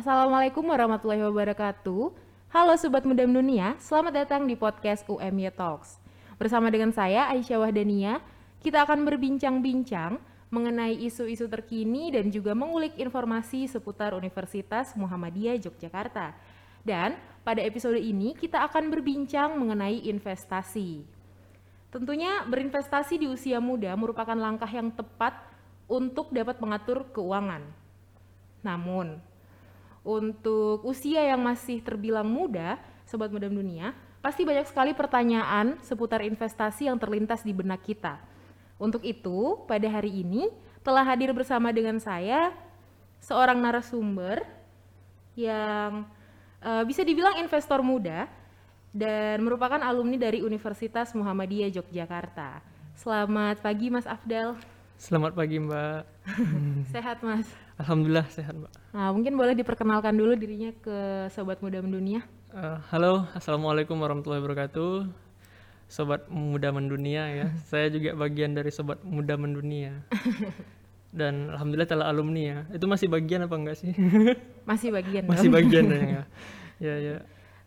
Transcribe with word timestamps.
Assalamualaikum 0.00 0.64
warahmatullahi 0.64 1.20
wabarakatuh. 1.28 2.16
Halo 2.56 2.72
Sobat 2.80 3.04
Muda 3.04 3.28
Dunia, 3.28 3.76
selamat 3.76 4.24
datang 4.24 4.48
di 4.48 4.56
podcast 4.56 5.04
UMY 5.04 5.52
Talks. 5.52 6.00
Bersama 6.40 6.72
dengan 6.72 6.88
saya 6.88 7.28
Aisyah 7.28 7.60
Wahdania, 7.60 8.24
kita 8.64 8.88
akan 8.88 9.04
berbincang-bincang 9.04 10.16
mengenai 10.48 10.96
isu-isu 11.04 11.44
terkini 11.52 12.16
dan 12.16 12.32
juga 12.32 12.56
mengulik 12.56 12.96
informasi 12.96 13.68
seputar 13.68 14.16
Universitas 14.16 14.96
Muhammadiyah 14.96 15.60
Yogyakarta. 15.60 16.32
Dan 16.80 17.20
pada 17.44 17.60
episode 17.60 18.00
ini 18.00 18.32
kita 18.32 18.64
akan 18.72 18.88
berbincang 18.88 19.52
mengenai 19.52 20.00
investasi. 20.08 21.04
Tentunya 21.92 22.48
berinvestasi 22.48 23.20
di 23.20 23.28
usia 23.28 23.60
muda 23.60 23.92
merupakan 24.00 24.32
langkah 24.32 24.72
yang 24.72 24.88
tepat 24.96 25.36
untuk 25.92 26.32
dapat 26.32 26.56
mengatur 26.56 27.04
keuangan. 27.12 27.68
Namun, 28.64 29.28
untuk 30.00 30.80
usia 30.88 31.20
yang 31.24 31.40
masih 31.44 31.84
terbilang 31.84 32.24
muda, 32.24 32.80
sobat 33.04 33.28
muda 33.28 33.48
dunia, 33.50 33.92
pasti 34.24 34.44
banyak 34.44 34.68
sekali 34.68 34.92
pertanyaan 34.96 35.76
seputar 35.84 36.24
investasi 36.24 36.88
yang 36.88 36.96
terlintas 36.96 37.44
di 37.44 37.52
benak 37.52 37.84
kita. 37.84 38.20
Untuk 38.80 39.04
itu, 39.04 39.60
pada 39.68 39.84
hari 39.92 40.24
ini 40.24 40.48
telah 40.80 41.04
hadir 41.04 41.36
bersama 41.36 41.68
dengan 41.68 42.00
saya 42.00 42.56
seorang 43.20 43.60
narasumber 43.60 44.40
yang 45.36 46.08
uh, 46.64 46.82
bisa 46.88 47.04
dibilang 47.04 47.36
investor 47.36 47.84
muda 47.84 48.24
dan 48.90 49.44
merupakan 49.44 49.78
alumni 49.84 50.16
dari 50.16 50.40
Universitas 50.40 51.12
Muhammadiyah 51.12 51.70
Yogyakarta. 51.76 52.64
Selamat 52.96 53.60
pagi 53.60 53.92
Mas 53.92 54.08
Afdal. 54.08 54.79
Selamat 55.00 55.32
pagi 55.32 55.56
Mbak. 55.56 56.28
Sehat 56.92 57.24
Mas. 57.24 57.48
Alhamdulillah 57.80 58.28
sehat 58.28 58.52
Mbak. 58.52 58.68
Nah 58.92 59.08
mungkin 59.16 59.32
boleh 59.32 59.56
diperkenalkan 59.56 60.12
dulu 60.12 60.36
dirinya 60.36 60.76
ke 60.76 61.24
Sobat 61.32 61.64
Muda 61.64 61.80
Mendunia. 61.80 62.20
Uh, 62.52 62.76
halo, 62.92 63.24
Assalamualaikum 63.32 63.96
warahmatullahi 63.96 64.44
wabarakatuh. 64.44 65.08
Sobat 65.88 66.28
Muda 66.28 66.68
Mendunia 66.68 67.32
ya. 67.32 67.48
Saya 67.72 67.88
juga 67.88 68.12
bagian 68.12 68.52
dari 68.52 68.68
Sobat 68.68 69.00
Muda 69.00 69.40
Mendunia. 69.40 70.04
Dan 71.16 71.48
Alhamdulillah 71.48 71.88
telah 71.88 72.06
alumni 72.12 72.42
ya. 72.44 72.58
Itu 72.68 72.84
masih 72.84 73.08
bagian 73.08 73.48
apa 73.48 73.56
enggak 73.56 73.80
sih? 73.80 73.96
Masih 74.68 74.92
bagian 74.92 75.24
Masih 75.24 75.48
bagian 75.48 75.88
ya. 75.88 76.22
ya 76.76 76.94
ya. 77.00 77.16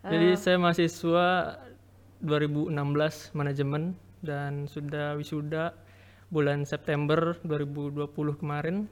Jadi 0.06 0.28
uh, 0.30 0.38
saya 0.38 0.56
mahasiswa 0.62 1.58
2016 2.22 2.70
manajemen 3.34 3.98
dan 4.22 4.70
sudah 4.70 5.18
wisuda 5.18 5.74
bulan 6.34 6.66
September 6.66 7.38
2020 7.46 8.10
kemarin 8.42 8.90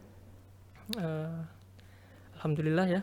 uh, 0.94 1.42
alhamdulillah 2.38 2.86
ya 2.86 3.02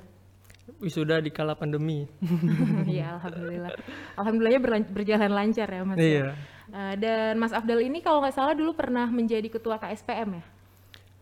wisuda 0.77 1.17
di 1.17 1.33
kala 1.33 1.57
pandemi. 1.57 2.05
Iya, 2.85 3.17
alhamdulillah. 3.17 3.71
Alhamdulillahnya 4.13 4.61
berjalan 4.93 5.31
lancar 5.33 5.65
ya, 5.65 5.81
Mas. 5.81 5.97
Ya. 5.97 6.05
Iya. 6.05 6.25
Uh, 6.69 6.93
dan 7.01 7.33
Mas 7.41 7.49
Afdal 7.49 7.81
ini 7.81 8.05
kalau 8.05 8.21
nggak 8.21 8.37
salah 8.37 8.53
dulu 8.53 8.77
pernah 8.77 9.09
menjadi 9.09 9.49
ketua 9.49 9.81
KSPM 9.81 10.29
ya? 10.37 10.43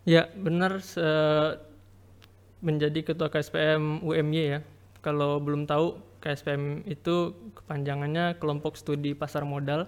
Ya, 0.04 0.24
benar 0.36 0.84
uh, 1.00 1.60
menjadi 2.60 3.00
ketua 3.08 3.32
KSPM 3.32 4.04
UMY 4.04 4.60
ya. 4.60 4.60
Kalau 5.00 5.40
belum 5.40 5.64
tahu, 5.64 5.96
KSPM 6.20 6.84
itu 6.84 7.32
kepanjangannya 7.56 8.36
kelompok 8.42 8.76
studi 8.76 9.16
pasar 9.16 9.48
modal 9.48 9.88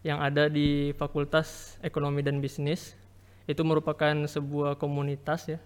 yang 0.00 0.20
ada 0.20 0.48
di 0.48 0.96
Fakultas 0.96 1.76
Ekonomi 1.84 2.24
dan 2.24 2.40
Bisnis. 2.40 2.96
Itu 3.44 3.66
merupakan 3.66 4.14
sebuah 4.30 4.78
komunitas 4.78 5.50
ya 5.50 5.58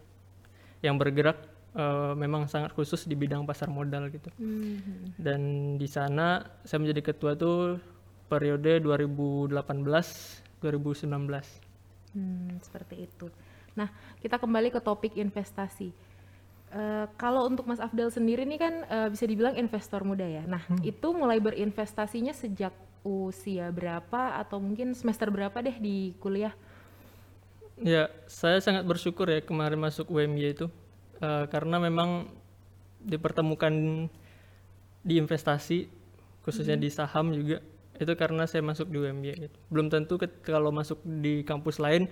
yang 0.85 1.01
bergerak 1.01 1.41
uh, 1.77 2.13
memang 2.13 2.45
sangat 2.49 2.73
khusus 2.77 3.05
di 3.09 3.17
bidang 3.17 3.45
pasar 3.45 3.69
modal 3.73 4.09
gitu. 4.13 4.29
Mm-hmm. 4.37 5.21
Dan 5.21 5.41
di 5.81 5.89
sana 5.89 6.45
saya 6.65 6.81
menjadi 6.81 7.13
ketua 7.13 7.37
tuh 7.37 7.81
periode 8.29 8.81
2018 8.81 9.53
2019. 10.65 11.05
Hmm, 12.15 12.57
seperti 12.65 13.05
itu. 13.05 13.29
Nah, 13.77 13.91
kita 14.23 14.41
kembali 14.41 14.73
ke 14.73 14.81
topik 14.81 15.19
investasi. 15.19 15.93
Uh, 16.75 17.07
kalau 17.21 17.47
untuk 17.47 17.69
Mas 17.69 17.79
Afdal 17.79 18.11
sendiri 18.11 18.43
ini 18.43 18.59
kan 18.59 18.83
uh, 18.89 19.09
bisa 19.13 19.29
dibilang 19.29 19.55
investor 19.61 20.03
muda 20.03 20.25
ya. 20.25 20.43
Nah, 20.49 20.63
hmm. 20.65 20.83
itu 20.83 21.09
mulai 21.13 21.39
berinvestasinya 21.39 22.33
sejak 22.33 22.73
usia 23.05 23.69
berapa 23.69 24.41
atau 24.41 24.59
mungkin 24.59 24.97
semester 24.97 25.29
berapa 25.29 25.55
deh 25.61 25.77
di 25.77 26.17
kuliah? 26.19 26.57
Ya, 27.77 28.09
saya 28.31 28.59
sangat 28.65 28.89
bersyukur 28.89 29.29
ya 29.29 29.45
kemarin 29.45 29.79
masuk 29.79 30.09
UMY 30.09 30.57
itu 30.57 30.67
uh, 31.21 31.45
karena 31.53 31.77
memang 31.77 32.33
dipertemukan 33.05 34.07
di 35.05 35.15
investasi 35.21 35.93
khususnya 36.41 36.81
hmm. 36.81 36.85
di 36.85 36.89
saham 36.89 37.27
juga 37.37 37.61
itu 38.01 38.13
karena 38.17 38.49
saya 38.49 38.65
masuk 38.65 38.89
di 38.89 38.97
UMY 38.99 39.49
gitu. 39.49 39.59
Belum 39.69 39.93
tentu 39.93 40.17
kalau 40.43 40.73
masuk 40.73 40.99
di 41.05 41.45
kampus 41.45 41.79
lain 41.79 42.09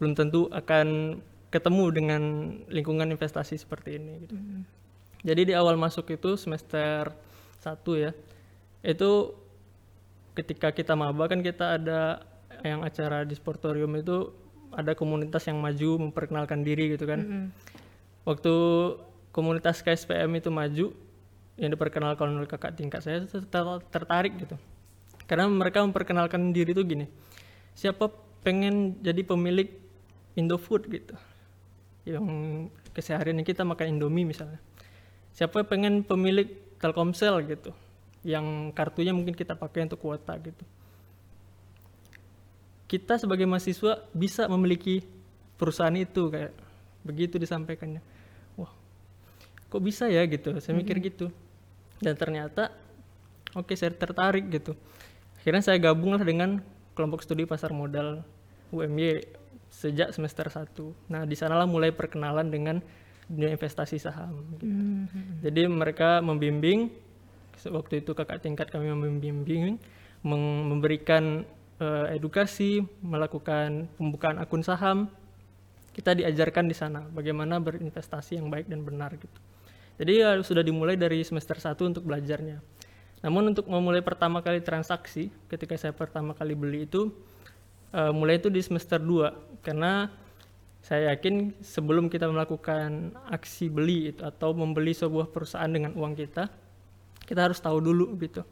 belum 0.00 0.16
tentu 0.16 0.48
akan 0.48 1.20
ketemu 1.52 1.84
dengan 1.92 2.22
lingkungan 2.72 3.10
investasi 3.12 3.60
seperti 3.60 4.00
ini 4.00 4.24
gitu. 4.24 4.34
Hmm. 4.34 4.64
Jadi 5.20 5.52
di 5.52 5.54
awal 5.54 5.76
masuk 5.76 6.08
itu 6.08 6.40
semester 6.40 7.12
satu 7.60 7.98
ya. 7.98 8.16
Itu 8.80 9.36
ketika 10.34 10.70
kita 10.70 10.94
maba 10.94 11.26
kan 11.26 11.42
kita 11.42 11.80
ada 11.80 12.24
yang 12.62 12.84
acara 12.84 13.24
di 13.24 13.34
sportorium 13.34 13.90
itu 13.96 14.30
ada 14.70 14.94
komunitas 14.94 15.46
yang 15.50 15.58
maju 15.58 16.10
memperkenalkan 16.10 16.62
diri 16.62 16.94
gitu 16.94 17.08
kan. 17.08 17.20
Mm 17.20 17.30
-hmm. 17.30 17.46
Waktu 18.28 18.54
komunitas 19.34 19.82
KSPM 19.82 20.30
itu 20.38 20.50
maju 20.52 20.86
yang 21.60 21.70
diperkenalkan 21.72 22.30
oleh 22.30 22.48
kakak 22.48 22.78
tingkat 22.78 23.04
saya 23.04 23.26
itu 23.26 23.42
tertarik 23.90 24.32
gitu. 24.38 24.56
Karena 25.26 25.46
mereka 25.46 25.82
memperkenalkan 25.84 26.50
diri 26.50 26.72
itu 26.74 26.82
gini. 26.82 27.06
Siapa 27.76 28.10
pengen 28.42 28.98
jadi 29.04 29.22
pemilik 29.22 29.68
Indofood 30.34 30.88
gitu. 30.90 31.14
Yang 32.08 32.24
keseharian 32.96 33.38
kita 33.44 33.62
makan 33.62 33.98
Indomie 33.98 34.26
misalnya. 34.26 34.58
Siapa 35.36 35.62
pengen 35.68 36.02
pemilik 36.02 36.48
Telkomsel 36.80 37.44
gitu. 37.46 37.70
Yang 38.20 38.76
kartunya 38.76 39.16
mungkin 39.16 39.32
kita 39.32 39.56
pakai 39.56 39.88
untuk 39.88 40.00
kuota 40.04 40.36
gitu 40.40 40.64
kita 42.90 43.22
sebagai 43.22 43.46
mahasiswa 43.46 44.02
bisa 44.10 44.50
memiliki 44.50 45.06
perusahaan 45.54 45.94
itu 45.94 46.26
kayak 46.26 46.50
begitu 47.06 47.38
disampaikannya 47.38 48.02
wah 48.58 48.74
kok 49.70 49.78
bisa 49.78 50.10
ya 50.10 50.26
gitu 50.26 50.58
saya 50.58 50.74
mikir 50.74 50.98
mm 50.98 51.02
-hmm. 51.06 51.10
gitu 51.14 51.26
dan 52.02 52.18
ternyata 52.18 52.74
oke 53.54 53.70
okay, 53.70 53.78
saya 53.78 53.94
tertarik 53.94 54.50
gitu 54.50 54.74
akhirnya 55.38 55.62
saya 55.62 55.78
gabunglah 55.78 56.26
dengan 56.26 56.58
kelompok 56.98 57.22
studi 57.22 57.46
pasar 57.46 57.70
modal 57.70 58.26
UMY 58.74 59.22
sejak 59.70 60.10
semester 60.10 60.50
1 60.50 60.66
nah 61.06 61.22
di 61.22 61.38
sanalah 61.38 61.70
mulai 61.70 61.94
perkenalan 61.94 62.50
dengan 62.50 62.82
dunia 63.30 63.54
investasi 63.54 64.02
saham 64.02 64.42
gitu. 64.58 64.66
mm 64.66 65.06
-hmm. 65.06 65.34
jadi 65.46 65.62
mereka 65.70 66.18
membimbing 66.18 66.90
waktu 67.68 68.00
itu 68.00 68.16
kakak 68.16 68.40
tingkat 68.40 68.72
kami 68.72 68.88
membimbing 68.92 69.76
memberikan 70.20 71.48
uh, 71.80 72.06
edukasi, 72.12 72.84
melakukan 73.00 73.88
pembukaan 73.96 74.36
akun 74.36 74.60
saham, 74.60 75.08
kita 75.96 76.14
diajarkan 76.14 76.68
di 76.68 76.76
sana 76.76 77.02
bagaimana 77.10 77.58
berinvestasi 77.58 78.38
yang 78.38 78.52
baik 78.52 78.68
dan 78.68 78.84
benar 78.84 79.16
gitu. 79.16 79.40
Jadi 80.00 80.12
ya 80.16 80.36
sudah 80.40 80.64
dimulai 80.64 80.96
dari 80.96 81.20
semester 81.20 81.60
1 81.60 81.76
untuk 81.92 82.08
belajarnya. 82.08 82.60
Namun 83.20 83.52
untuk 83.52 83.68
memulai 83.68 84.00
pertama 84.00 84.40
kali 84.40 84.64
transaksi, 84.64 85.28
ketika 85.48 85.76
saya 85.76 85.92
pertama 85.92 86.32
kali 86.32 86.56
beli 86.56 86.88
itu 86.88 87.12
uh, 87.92 88.12
mulai 88.12 88.40
itu 88.40 88.48
di 88.48 88.64
semester 88.64 88.96
2 88.96 89.60
karena 89.60 90.08
saya 90.80 91.12
yakin 91.12 91.52
sebelum 91.60 92.08
kita 92.08 92.24
melakukan 92.32 93.12
aksi 93.28 93.68
beli 93.68 94.16
itu 94.16 94.24
atau 94.24 94.56
membeli 94.56 94.96
sebuah 94.96 95.28
perusahaan 95.28 95.68
dengan 95.68 95.92
uang 95.92 96.16
kita, 96.16 96.48
kita 97.30 97.46
harus 97.46 97.62
tahu 97.62 97.78
dulu 97.78 98.18
gitu 98.18 98.42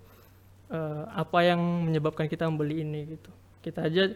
uh, 0.72 1.04
apa 1.12 1.38
yang 1.44 1.60
menyebabkan 1.88 2.28
kita 2.28 2.46
membeli 2.48 2.84
ini 2.84 3.16
gitu. 3.16 3.30
Kita 3.58 3.84
aja 3.90 4.08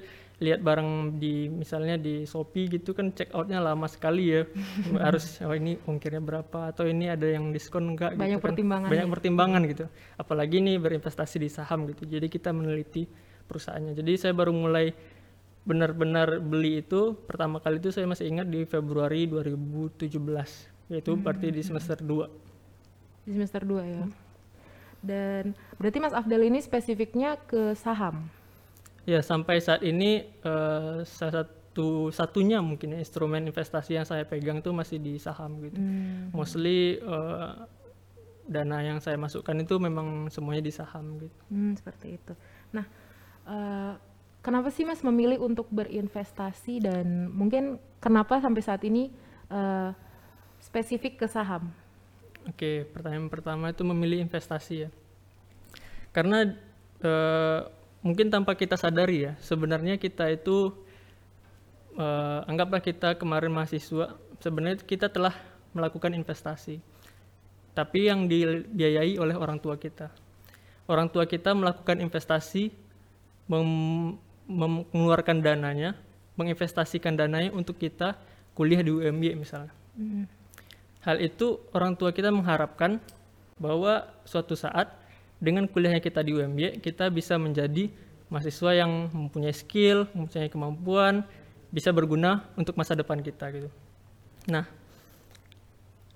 lihat 0.42 0.58
barang 0.64 1.22
di 1.22 1.46
misalnya 1.46 1.94
di 1.94 2.26
Shopee 2.26 2.66
gitu 2.66 2.96
kan 2.96 3.14
check 3.14 3.30
outnya 3.34 3.62
lama 3.62 3.86
sekali 3.90 4.32
ya. 4.32 4.42
Harus 5.04 5.40
oh 5.42 5.54
ini 5.54 5.76
ongkirnya 5.84 6.22
berapa 6.22 6.72
atau 6.72 6.86
ini 6.86 7.10
ada 7.10 7.26
yang 7.26 7.50
diskon 7.50 7.94
enggak 7.94 8.14
banyak 8.16 8.38
gitu 8.38 8.46
pertimbangan 8.46 8.88
banyak 8.88 9.08
ya. 9.08 9.12
pertimbangan 9.12 9.62
gitu. 9.68 9.84
Apalagi 10.16 10.62
ini 10.62 10.78
berinvestasi 10.78 11.36
di 11.42 11.48
saham 11.50 11.88
gitu. 11.90 12.06
Jadi 12.06 12.26
kita 12.30 12.54
meneliti 12.54 13.06
perusahaannya. 13.50 13.92
Jadi 13.98 14.12
saya 14.16 14.32
baru 14.32 14.54
mulai 14.54 14.94
benar-benar 15.62 16.42
beli 16.42 16.82
itu 16.82 17.14
pertama 17.22 17.62
kali 17.62 17.78
itu 17.78 17.94
saya 17.94 18.02
masih 18.10 18.26
ingat 18.26 18.50
di 18.50 18.66
Februari 18.66 19.30
2017 19.30 20.10
yaitu 20.90 21.14
hmm. 21.14 21.22
berarti 21.22 21.54
di 21.54 21.62
semester 21.62 22.02
2 22.02 23.30
di 23.30 23.30
semester 23.38 23.62
2 23.62 23.78
ya? 23.86 24.02
Hmm 24.02 24.21
dan 25.02 25.52
berarti 25.76 25.98
Mas 25.98 26.14
Afdal 26.14 26.46
ini 26.46 26.62
spesifiknya 26.62 27.36
ke 27.44 27.74
saham? 27.74 28.30
Ya 29.02 29.18
sampai 29.18 29.58
saat 29.58 29.82
ini 29.82 30.30
uh, 30.46 31.02
salah 31.02 31.44
satu-satunya 31.72 32.60
mungkin 32.60 32.92
ya, 32.92 33.00
instrumen 33.00 33.48
investasi 33.48 33.96
yang 33.96 34.04
saya 34.04 34.28
pegang 34.28 34.60
tuh 34.60 34.76
masih 34.76 35.00
di 35.00 35.16
saham 35.16 35.56
gitu. 35.64 35.80
Hmm. 35.80 36.28
Mostly 36.36 37.00
eh, 37.00 37.52
dana 38.44 38.78
yang 38.84 39.00
saya 39.00 39.16
masukkan 39.16 39.56
itu 39.56 39.80
memang 39.80 40.28
semuanya 40.28 40.60
di 40.60 40.68
saham 40.68 41.16
gitu. 41.16 41.40
Hmm, 41.48 41.72
seperti 41.72 42.20
itu. 42.20 42.36
Nah, 42.76 42.84
eh, 43.48 43.92
kenapa 44.44 44.68
sih 44.68 44.84
Mas 44.84 45.00
memilih 45.00 45.40
untuk 45.40 45.64
berinvestasi 45.72 46.84
dan 46.84 47.32
mungkin 47.32 47.80
kenapa 48.04 48.36
sampai 48.44 48.60
saat 48.60 48.84
ini 48.84 49.08
eh, 49.48 49.90
spesifik 50.60 51.24
ke 51.24 51.26
saham? 51.26 51.72
Oke, 52.42 52.88
pertanyaan 52.90 53.30
pertama 53.30 53.70
itu 53.70 53.82
memilih 53.86 54.22
investasi 54.26 54.86
ya. 54.86 54.90
Karena 56.10 56.42
eh, 57.02 57.60
mungkin 58.02 58.28
tanpa 58.28 58.58
kita 58.58 58.74
sadari 58.74 59.30
ya, 59.30 59.32
sebenarnya 59.38 59.96
kita 59.96 60.26
itu 60.28 60.74
eh, 61.94 62.40
anggaplah 62.50 62.82
kita 62.82 63.14
kemarin 63.14 63.54
mahasiswa, 63.54 64.18
sebenarnya 64.42 64.82
kita 64.82 65.06
telah 65.06 65.34
melakukan 65.70 66.12
investasi. 66.18 66.82
Tapi 67.72 67.98
yang 68.10 68.28
dibiayai 68.28 69.16
oleh 69.16 69.32
orang 69.38 69.56
tua 69.56 69.80
kita. 69.80 70.12
Orang 70.84 71.08
tua 71.08 71.24
kita 71.24 71.56
melakukan 71.56 72.04
investasi 72.04 72.68
mem- 73.48 74.18
mengeluarkan 74.92 75.40
dananya, 75.40 75.96
menginvestasikan 76.36 77.16
dananya 77.16 77.54
untuk 77.54 77.78
kita 77.78 78.18
kuliah 78.52 78.84
di 78.84 78.92
UMY 78.92 79.38
misalnya. 79.38 79.72
Hmm. 79.96 80.41
Hal 81.02 81.18
itu 81.18 81.58
orang 81.74 81.98
tua 81.98 82.14
kita 82.14 82.30
mengharapkan 82.30 83.02
bahwa 83.58 84.06
suatu 84.22 84.54
saat 84.54 84.90
dengan 85.42 85.66
kuliahnya 85.66 85.98
kita 85.98 86.22
di 86.22 86.38
UMY 86.38 86.78
kita 86.78 87.10
bisa 87.10 87.34
menjadi 87.34 87.90
mahasiswa 88.30 88.70
yang 88.72 89.10
mempunyai 89.10 89.52
skill, 89.52 90.06
mempunyai 90.14 90.46
kemampuan, 90.46 91.26
bisa 91.74 91.90
berguna 91.90 92.46
untuk 92.54 92.78
masa 92.78 92.94
depan 92.94 93.18
kita 93.18 93.50
gitu. 93.50 93.68
Nah, 94.46 94.64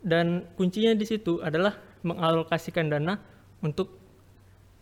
dan 0.07 0.47
kuncinya 0.55 0.95
di 0.95 1.03
situ 1.03 1.43
adalah 1.43 1.75
mengalokasikan 2.07 2.87
dana 2.87 3.19
untuk 3.59 3.91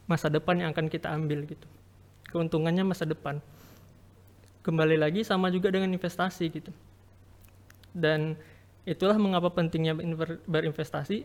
masa 0.04 0.28
depan 0.28 0.60
yang 0.60 0.76
akan 0.76 0.92
kita 0.92 1.08
ambil 1.08 1.48
gitu. 1.48 1.64
Keuntungannya 2.28 2.84
masa 2.84 3.08
depan. 3.08 3.40
Kembali 4.60 5.00
lagi 5.00 5.24
sama 5.24 5.48
juga 5.48 5.72
dengan 5.72 5.92
investasi 5.96 6.44
gitu. 6.52 6.72
Dan 7.96 8.36
itulah 8.84 9.16
mengapa 9.16 9.48
pentingnya 9.48 9.96
berinvestasi. 10.44 11.24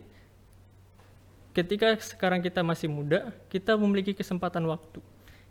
Ketika 1.52 1.98
sekarang 2.00 2.40
kita 2.40 2.64
masih 2.64 2.88
muda, 2.88 3.34
kita 3.52 3.76
memiliki 3.76 4.16
kesempatan 4.16 4.64
waktu 4.70 5.00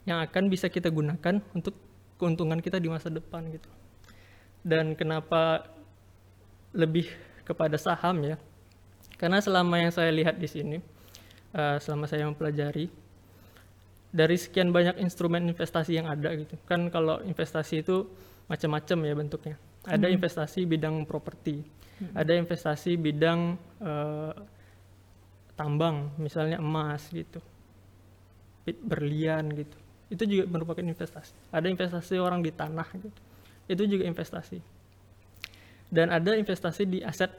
yang 0.08 0.18
akan 0.24 0.50
bisa 0.50 0.66
kita 0.66 0.90
gunakan 0.90 1.38
untuk 1.54 1.76
keuntungan 2.18 2.58
kita 2.58 2.82
di 2.82 2.88
masa 2.90 3.12
depan 3.12 3.46
gitu. 3.52 3.68
Dan 4.60 4.92
kenapa 4.98 5.70
lebih 6.74 7.08
kepada 7.44 7.76
saham 7.80 8.20
ya? 8.24 8.36
Karena 9.20 9.40
selama 9.40 9.76
yang 9.76 9.92
saya 9.92 10.08
lihat 10.08 10.40
di 10.40 10.48
sini, 10.48 10.78
eh, 11.52 11.76
selama 11.80 12.08
saya 12.08 12.24
mempelajari 12.24 12.88
dari 14.10 14.36
sekian 14.40 14.72
banyak 14.72 14.98
instrumen 14.98 15.46
investasi 15.52 16.00
yang 16.00 16.08
ada 16.08 16.32
gitu, 16.34 16.56
kan 16.64 16.88
kalau 16.88 17.20
investasi 17.22 17.84
itu 17.84 18.08
macam-macam 18.48 18.98
ya 19.04 19.14
bentuknya. 19.14 19.56
Ada 19.88 20.12
investasi 20.12 20.68
bidang 20.68 21.08
properti, 21.08 21.64
ada 22.12 22.36
investasi 22.36 23.00
bidang 23.00 23.56
eh, 23.80 24.34
tambang, 25.56 26.12
misalnya 26.20 26.60
emas 26.60 27.08
gitu, 27.08 27.40
berlian 28.84 29.48
gitu. 29.56 29.76
Itu 30.10 30.22
juga 30.28 30.44
merupakan 30.48 30.84
investasi. 30.84 31.32
Ada 31.48 31.72
investasi 31.72 32.20
orang 32.20 32.44
di 32.44 32.52
tanah 32.52 32.88
gitu, 32.96 33.20
itu 33.72 33.82
juga 33.96 34.04
investasi. 34.04 34.60
Dan 35.90 36.12
ada 36.12 36.36
investasi 36.36 36.86
di 36.86 36.98
aset 37.00 37.32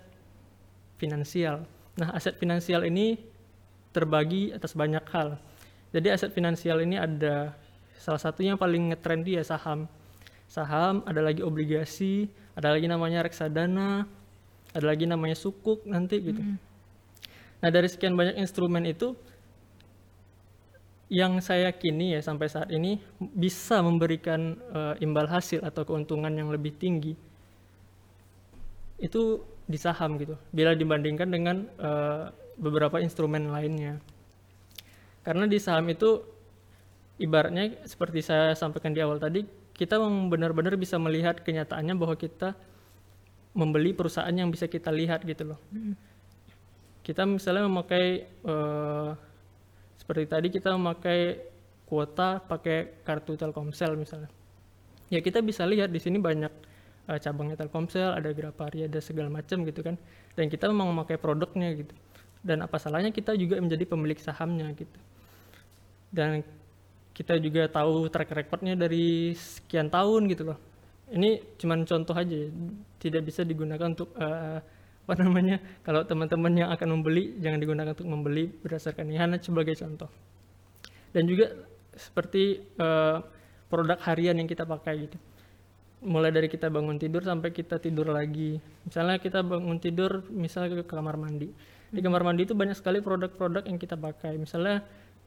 finansial. 0.97 1.63
Nah, 1.97 2.13
aset 2.13 2.35
finansial 2.35 2.83
ini 2.83 3.15
terbagi 3.91 4.51
atas 4.55 4.75
banyak 4.75 5.03
hal. 5.11 5.39
Jadi 5.91 6.07
aset 6.07 6.31
finansial 6.31 6.79
ini 6.83 6.95
ada 6.95 7.51
salah 7.99 8.19
satunya 8.19 8.55
yang 8.55 8.61
paling 8.61 8.91
ngetrend 8.91 9.23
dia 9.27 9.43
saham. 9.43 9.85
Saham, 10.51 10.99
ada 11.07 11.23
lagi 11.23 11.39
obligasi, 11.39 12.27
ada 12.59 12.75
lagi 12.75 12.83
namanya 12.83 13.23
reksadana, 13.23 14.03
ada 14.75 14.83
lagi 14.83 15.07
namanya 15.07 15.39
sukuk 15.39 15.87
nanti 15.87 16.19
gitu. 16.19 16.43
Nah, 17.63 17.69
dari 17.71 17.87
sekian 17.87 18.19
banyak 18.19 18.35
instrumen 18.35 18.83
itu 18.83 19.15
yang 21.07 21.39
saya 21.39 21.71
yakini 21.71 22.15
ya 22.15 22.19
sampai 22.19 22.51
saat 22.51 22.67
ini 22.67 22.99
bisa 23.19 23.79
memberikan 23.79 24.59
eh, 24.75 24.95
imbal 24.99 25.31
hasil 25.31 25.63
atau 25.63 25.87
keuntungan 25.87 26.35
yang 26.35 26.51
lebih 26.51 26.75
tinggi. 26.75 27.15
Itu 28.99 29.47
di 29.63 29.79
saham 29.79 30.19
gitu 30.19 30.35
bila 30.51 30.75
dibandingkan 30.75 31.31
dengan 31.31 31.63
eh, 31.79 32.27
beberapa 32.59 32.99
instrumen 32.99 33.47
lainnya. 33.55 34.03
Karena 35.23 35.47
di 35.47 35.63
saham 35.63 35.87
itu 35.87 36.27
ibaratnya 37.23 37.87
seperti 37.87 38.19
saya 38.19 38.51
sampaikan 38.51 38.91
di 38.91 38.99
awal 38.99 39.15
tadi 39.15 39.60
kita 39.81 39.97
memang 39.97 40.29
benar-benar 40.29 40.77
bisa 40.77 41.01
melihat 41.01 41.41
kenyataannya 41.41 41.97
bahwa 41.97 42.13
kita 42.13 42.53
membeli 43.57 43.97
perusahaan 43.97 44.29
yang 44.29 44.53
bisa 44.53 44.69
kita 44.69 44.93
lihat 44.93 45.25
gitu 45.25 45.49
loh. 45.49 45.59
Kita 47.01 47.25
misalnya 47.25 47.65
memakai 47.65 48.29
eh, 48.29 49.09
seperti 49.97 50.25
tadi 50.29 50.47
kita 50.53 50.77
memakai 50.77 51.49
kuota 51.89 52.37
pakai 52.45 53.01
kartu 53.01 53.33
Telkomsel 53.33 53.97
misalnya. 53.97 54.29
Ya 55.09 55.17
kita 55.17 55.41
bisa 55.41 55.65
lihat 55.65 55.89
di 55.89 55.97
sini 55.97 56.21
banyak 56.21 56.53
eh, 57.09 57.17
cabangnya 57.17 57.57
Telkomsel 57.57 58.13
ada 58.13 58.29
Grapari 58.37 58.85
ada 58.85 59.01
segala 59.01 59.33
macam 59.33 59.65
gitu 59.65 59.81
kan. 59.81 59.97
Dan 60.37 60.45
kita 60.45 60.69
memang 60.69 60.93
memakai 60.93 61.17
produknya 61.17 61.73
gitu. 61.73 61.97
Dan 62.45 62.61
apa 62.61 62.77
salahnya 62.77 63.09
kita 63.09 63.33
juga 63.33 63.57
menjadi 63.57 63.89
pemilik 63.89 64.21
sahamnya 64.21 64.69
gitu. 64.77 64.99
Dan 66.13 66.45
kita 67.11 67.37
juga 67.37 67.67
tahu 67.67 68.07
track 68.07 68.31
recordnya 68.31 68.73
dari 68.73 69.35
sekian 69.35 69.91
tahun 69.91 70.31
gitu 70.31 70.51
loh. 70.51 70.59
Ini 71.11 71.59
cuman 71.59 71.83
contoh 71.83 72.15
aja 72.15 72.47
tidak 73.03 73.21
bisa 73.27 73.43
digunakan 73.43 73.91
untuk 73.91 74.15
eh, 74.15 74.59
apa 75.01 75.13
namanya 75.17 75.59
kalau 75.83 76.07
teman-teman 76.07 76.53
yang 76.55 76.69
akan 76.71 76.87
membeli 76.95 77.35
jangan 77.43 77.59
digunakan 77.59 77.91
untuk 77.91 78.07
membeli 78.07 78.47
berdasarkan 78.47 79.11
ini 79.11 79.19
hanya 79.19 79.37
sebagai 79.43 79.75
contoh. 79.75 80.07
Dan 81.11 81.27
juga 81.27 81.51
seperti 81.91 82.63
eh, 82.63 83.17
produk 83.67 83.99
harian 84.07 84.39
yang 84.39 84.47
kita 84.47 84.63
pakai 84.63 85.07
gitu. 85.07 85.19
Mulai 86.01 86.33
dari 86.33 86.47
kita 86.49 86.71
bangun 86.71 86.97
tidur 86.97 87.21
sampai 87.21 87.51
kita 87.51 87.77
tidur 87.77 88.09
lagi. 88.09 88.57
Misalnya 88.87 89.21
kita 89.21 89.43
bangun 89.43 89.77
tidur 89.77 90.25
misalnya 90.31 90.81
ke 90.81 90.87
kamar 90.87 91.19
mandi. 91.19 91.51
Di 91.91 91.99
kamar 91.99 92.23
mandi 92.23 92.47
itu 92.47 92.55
banyak 92.55 92.73
sekali 92.73 93.03
produk-produk 93.03 93.67
yang 93.67 93.77
kita 93.77 93.99
pakai. 93.99 94.39
Misalnya 94.39 94.81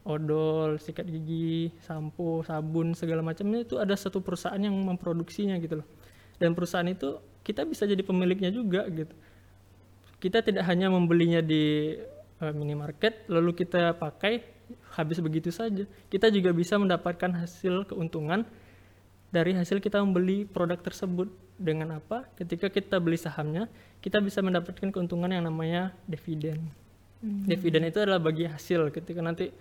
odol 0.04 0.76
sikat 0.76 1.08
gigi 1.08 1.72
sampo 1.80 2.44
sabun 2.44 2.92
segala 2.92 3.24
macamnya 3.24 3.64
itu 3.64 3.80
ada 3.80 3.96
satu 3.96 4.20
perusahaan 4.20 4.60
yang 4.60 4.76
memproduksinya 4.76 5.56
gitu 5.58 5.80
loh. 5.80 5.88
Dan 6.36 6.52
perusahaan 6.52 6.86
itu 6.86 7.18
kita 7.40 7.64
bisa 7.64 7.88
jadi 7.88 8.00
pemiliknya 8.04 8.52
juga 8.52 8.84
gitu. 8.92 9.16
Kita 10.20 10.44
tidak 10.44 10.64
hanya 10.68 10.92
membelinya 10.92 11.40
di 11.40 11.96
eh, 12.40 12.52
minimarket 12.52 13.28
lalu 13.32 13.56
kita 13.56 13.96
pakai 13.96 14.44
habis 14.92 15.20
begitu 15.24 15.48
saja. 15.48 15.88
Kita 16.12 16.28
juga 16.28 16.52
bisa 16.52 16.76
mendapatkan 16.76 17.32
hasil 17.40 17.88
keuntungan 17.88 18.44
dari 19.32 19.56
hasil 19.56 19.80
kita 19.80 20.04
membeli 20.04 20.44
produk 20.44 20.78
tersebut. 20.80 21.32
Dengan 21.54 22.02
apa? 22.02 22.26
Ketika 22.34 22.66
kita 22.66 22.98
beli 22.98 23.14
sahamnya 23.14 23.70
kita 24.02 24.18
bisa 24.18 24.42
mendapatkan 24.42 24.90
keuntungan 24.90 25.30
yang 25.30 25.46
namanya 25.46 25.94
dividen. 26.02 26.66
Dividen 27.24 27.88
itu 27.88 28.02
adalah 28.02 28.18
bagi 28.18 28.44
hasil. 28.44 28.90
Ketika 28.90 29.22
nanti 29.22 29.54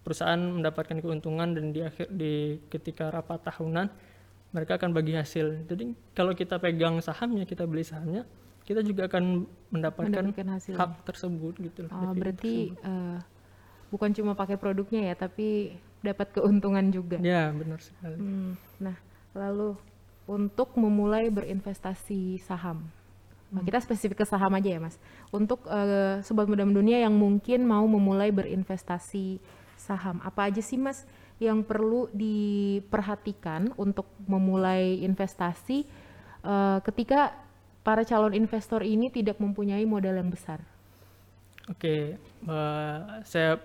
perusahaan 0.00 0.38
mendapatkan 0.38 0.98
keuntungan 0.98 1.52
dan 1.52 1.70
di 1.70 1.80
akhir 1.80 2.08
di 2.08 2.32
ketika 2.68 3.10
rapat 3.10 3.42
tahunan 3.44 3.86
mereka 4.48 4.76
akan 4.76 4.90
bagi 4.90 5.12
hasil 5.12 5.68
jadi 5.68 5.92
kalau 6.12 6.32
kita 6.32 6.56
pegang 6.56 6.96
sahamnya 6.98 7.44
kita 7.44 7.64
beli 7.64 7.84
sahamnya 7.84 8.24
kita 8.64 8.80
juga 8.80 9.08
akan 9.08 9.48
mendapatkan 9.68 10.12
Mendapatkan 10.12 10.48
hasilnya. 10.52 10.76
hak 10.76 10.92
tersebut 11.02 11.54
gitu 11.58 11.78
loh, 11.84 11.90
Oh, 11.90 12.12
berarti 12.12 12.54
tersebut. 12.68 12.84
eh, 12.84 13.18
bukan 13.88 14.10
cuma 14.12 14.32
pakai 14.32 14.56
produknya 14.56 15.08
ya, 15.08 15.14
tapi 15.18 15.72
dapat 15.98 16.30
keuntungan 16.30 16.84
juga. 16.88 17.16
ya 17.18 17.48
benar 17.50 17.80
sekali 17.80 18.16
Hmm, 18.16 18.52
Nah, 18.78 18.96
lalu 19.32 19.72
untuk 20.24 20.76
memulai 20.76 21.28
berinvestasi 21.28 22.38
saham, 22.38 22.84
Nah, 23.48 23.64
kita 23.64 23.80
spesifik 23.80 24.20
ke 24.20 24.26
saham 24.28 24.52
aja 24.52 24.68
ya, 24.68 24.76
Mas. 24.76 25.00
Untuk 25.32 25.64
eh, 25.64 26.20
sobat 26.20 26.44
muda 26.44 26.68
mendunia 26.68 27.00
yang 27.00 27.16
mungkin 27.16 27.64
mau 27.64 27.80
memulai 27.82 28.28
berinvestasi 28.28 29.40
saham, 29.88 30.20
apa 30.20 30.52
aja 30.52 30.60
sih, 30.60 30.76
Mas, 30.76 31.08
yang 31.40 31.64
perlu 31.64 32.12
diperhatikan 32.12 33.72
untuk 33.80 34.04
memulai 34.28 35.00
investasi 35.00 35.88
eh, 36.44 36.78
ketika 36.84 37.32
para 37.80 38.04
calon 38.04 38.36
investor 38.36 38.84
ini 38.84 39.08
tidak 39.08 39.40
mempunyai 39.40 39.88
modal 39.88 40.12
yang 40.12 40.28
besar? 40.28 40.60
Oke, 41.72 42.20
eh, 42.20 42.98
saya 43.24 43.56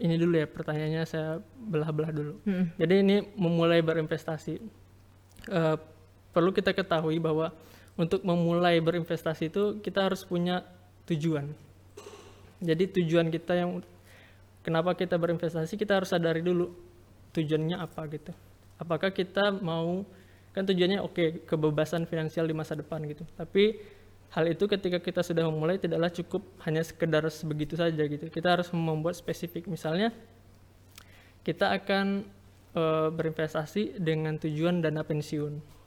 ini 0.00 0.16
dulu 0.16 0.40
ya 0.40 0.48
pertanyaannya 0.48 1.02
saya 1.04 1.38
belah-belah 1.68 2.10
dulu. 2.10 2.34
Hmm. 2.48 2.72
Jadi 2.80 2.94
ini 3.04 3.16
memulai 3.36 3.84
berinvestasi. 3.84 4.54
Eh, 5.52 5.76
perlu 6.32 6.50
kita 6.56 6.72
ketahui 6.72 7.20
bahwa 7.20 7.52
untuk 7.94 8.24
memulai 8.24 8.80
berinvestasi 8.80 9.52
itu 9.52 9.78
kita 9.84 10.08
harus 10.08 10.24
punya 10.24 10.64
tujuan. 11.04 11.52
Jadi 12.62 13.02
tujuan 13.02 13.28
kita 13.28 13.58
yang 13.58 13.82
kenapa 14.62 14.94
kita 14.96 15.18
berinvestasi 15.18 15.74
kita 15.76 16.00
harus 16.00 16.10
sadari 16.10 16.40
dulu 16.42 16.72
tujuannya 17.36 17.76
apa 17.78 18.06
gitu. 18.10 18.32
Apakah 18.78 19.14
kita 19.14 19.54
mau 19.62 20.06
kan 20.52 20.68
tujuannya 20.68 21.00
oke 21.00 21.14
okay, 21.14 21.28
kebebasan 21.46 22.04
finansial 22.08 22.48
di 22.48 22.54
masa 22.54 22.78
depan 22.78 23.02
gitu. 23.08 23.22
Tapi 23.38 23.78
hal 24.32 24.44
itu 24.48 24.64
ketika 24.64 24.98
kita 25.00 25.20
sudah 25.20 25.44
memulai 25.48 25.76
tidaklah 25.76 26.08
cukup 26.08 26.42
hanya 26.64 26.80
sekedar 26.84 27.24
sebegitu 27.28 27.76
saja 27.76 28.02
gitu. 28.04 28.28
Kita 28.28 28.58
harus 28.58 28.68
membuat 28.72 29.16
spesifik. 29.16 29.68
Misalnya 29.68 30.12
kita 31.42 31.72
akan 31.72 32.26
e, 32.76 32.82
berinvestasi 33.12 33.98
dengan 33.98 34.38
tujuan 34.38 34.84
dana 34.84 35.02
pensiun 35.02 35.82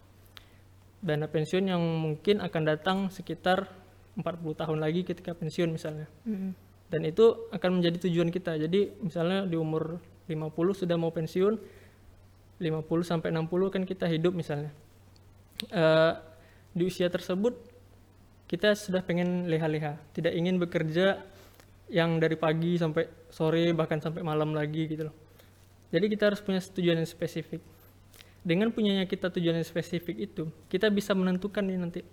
dana 1.05 1.29
pensiun 1.29 1.69
yang 1.69 1.81
mungkin 1.81 2.41
akan 2.41 2.61
datang 2.65 2.97
sekitar 3.13 3.69
40 4.17 4.25
tahun 4.57 4.79
lagi 4.81 5.05
ketika 5.05 5.37
pensiun 5.37 5.69
misalnya. 5.69 6.09
Mm-hmm. 6.25 6.51
Dan 6.89 7.01
itu 7.05 7.49
akan 7.49 7.81
menjadi 7.81 8.07
tujuan 8.07 8.29
kita. 8.29 8.55
Jadi 8.61 9.01
misalnya 9.01 9.43
di 9.49 9.57
umur 9.57 9.97
50 10.29 10.81
sudah 10.85 10.95
mau 10.97 11.09
pensiun, 11.09 11.53
50 12.61 12.61
sampai 13.03 13.29
60 13.33 13.73
kan 13.73 13.83
kita 13.83 14.05
hidup 14.09 14.33
misalnya. 14.33 14.71
Uh, 15.71 16.13
di 16.75 16.83
usia 16.83 17.07
tersebut 17.07 17.55
kita 18.45 18.75
sudah 18.77 19.01
pengen 19.01 19.49
leha-leha, 19.49 19.97
tidak 20.13 20.35
ingin 20.35 20.61
bekerja 20.61 21.23
yang 21.89 22.21
dari 22.21 22.37
pagi 22.37 22.77
sampai 22.77 23.07
sore 23.31 23.73
bahkan 23.73 23.97
sampai 23.97 24.21
malam 24.21 24.53
lagi 24.53 24.85
gitu 24.85 25.09
loh. 25.09 25.15
Jadi 25.89 26.05
kita 26.11 26.33
harus 26.33 26.41
punya 26.43 26.61
tujuan 26.61 27.01
yang 27.01 27.09
spesifik 27.09 27.61
dengan 28.45 28.69
punyanya 28.69 29.09
kita 29.09 29.33
tujuan 29.33 29.57
yang 29.57 29.65
spesifik 29.65 30.29
itu, 30.29 30.45
kita 30.69 30.85
bisa 30.93 31.17
menentukan 31.17 31.65
nih 31.65 31.81
nanti 31.81 32.05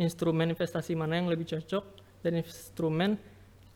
instrumen 0.00 0.56
investasi 0.56 0.96
mana 0.96 1.20
yang 1.20 1.28
lebih 1.28 1.44
cocok 1.52 1.84
dan 2.24 2.40
instrumen 2.40 3.20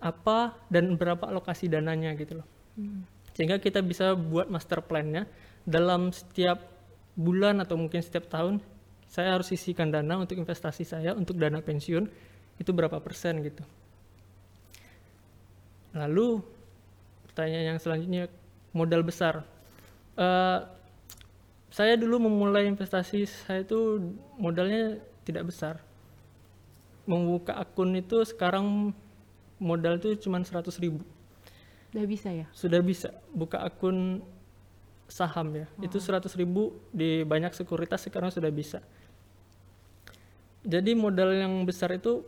apa 0.00 0.56
dan 0.72 0.96
berapa 0.96 1.28
alokasi 1.28 1.68
dananya 1.68 2.16
gitu 2.16 2.40
loh. 2.40 2.48
Hmm. 2.74 3.04
Sehingga 3.36 3.60
kita 3.60 3.84
bisa 3.84 4.16
buat 4.16 4.48
master 4.48 4.80
plan-nya 4.80 5.28
dalam 5.68 6.10
setiap 6.10 6.64
bulan 7.14 7.60
atau 7.60 7.76
mungkin 7.76 8.00
setiap 8.00 8.26
tahun 8.32 8.64
saya 9.10 9.36
harus 9.36 9.52
sisihkan 9.52 9.92
dana 9.92 10.16
untuk 10.16 10.40
investasi 10.40 10.88
saya 10.88 11.12
untuk 11.12 11.36
dana 11.36 11.60
pensiun 11.60 12.08
itu 12.56 12.70
berapa 12.72 12.96
persen 12.98 13.44
gitu. 13.44 13.62
Lalu 15.92 16.40
pertanyaan 17.28 17.76
yang 17.76 17.78
selanjutnya 17.82 18.24
modal 18.72 19.02
besar. 19.02 19.42
Uh, 20.14 20.64
saya 21.70 21.94
dulu 21.94 22.18
memulai 22.26 22.66
investasi 22.66 23.26
saya 23.26 23.62
itu 23.62 24.10
modalnya 24.34 24.98
tidak 25.22 25.54
besar 25.54 25.78
membuka 27.10 27.58
akun 27.58 27.98
itu 27.98 28.22
sekarang 28.22 28.94
modal 29.60 30.00
itu 30.00 30.16
cuma 30.26 30.40
100 30.40 30.66
ribu 30.80 31.04
sudah 31.92 32.06
bisa 32.08 32.28
ya 32.32 32.46
sudah 32.50 32.80
bisa 32.80 33.12
buka 33.30 33.60
akun 33.60 34.24
saham 35.06 35.52
ya 35.54 35.66
oh. 35.68 35.84
itu 35.84 36.00
100 36.00 36.26
ribu 36.40 36.74
di 36.90 37.22
banyak 37.22 37.52
sekuritas 37.52 38.02
sekarang 38.02 38.32
sudah 38.32 38.48
bisa 38.48 38.80
jadi 40.64 40.96
modal 40.96 41.36
yang 41.36 41.52
besar 41.68 41.92
itu 41.92 42.24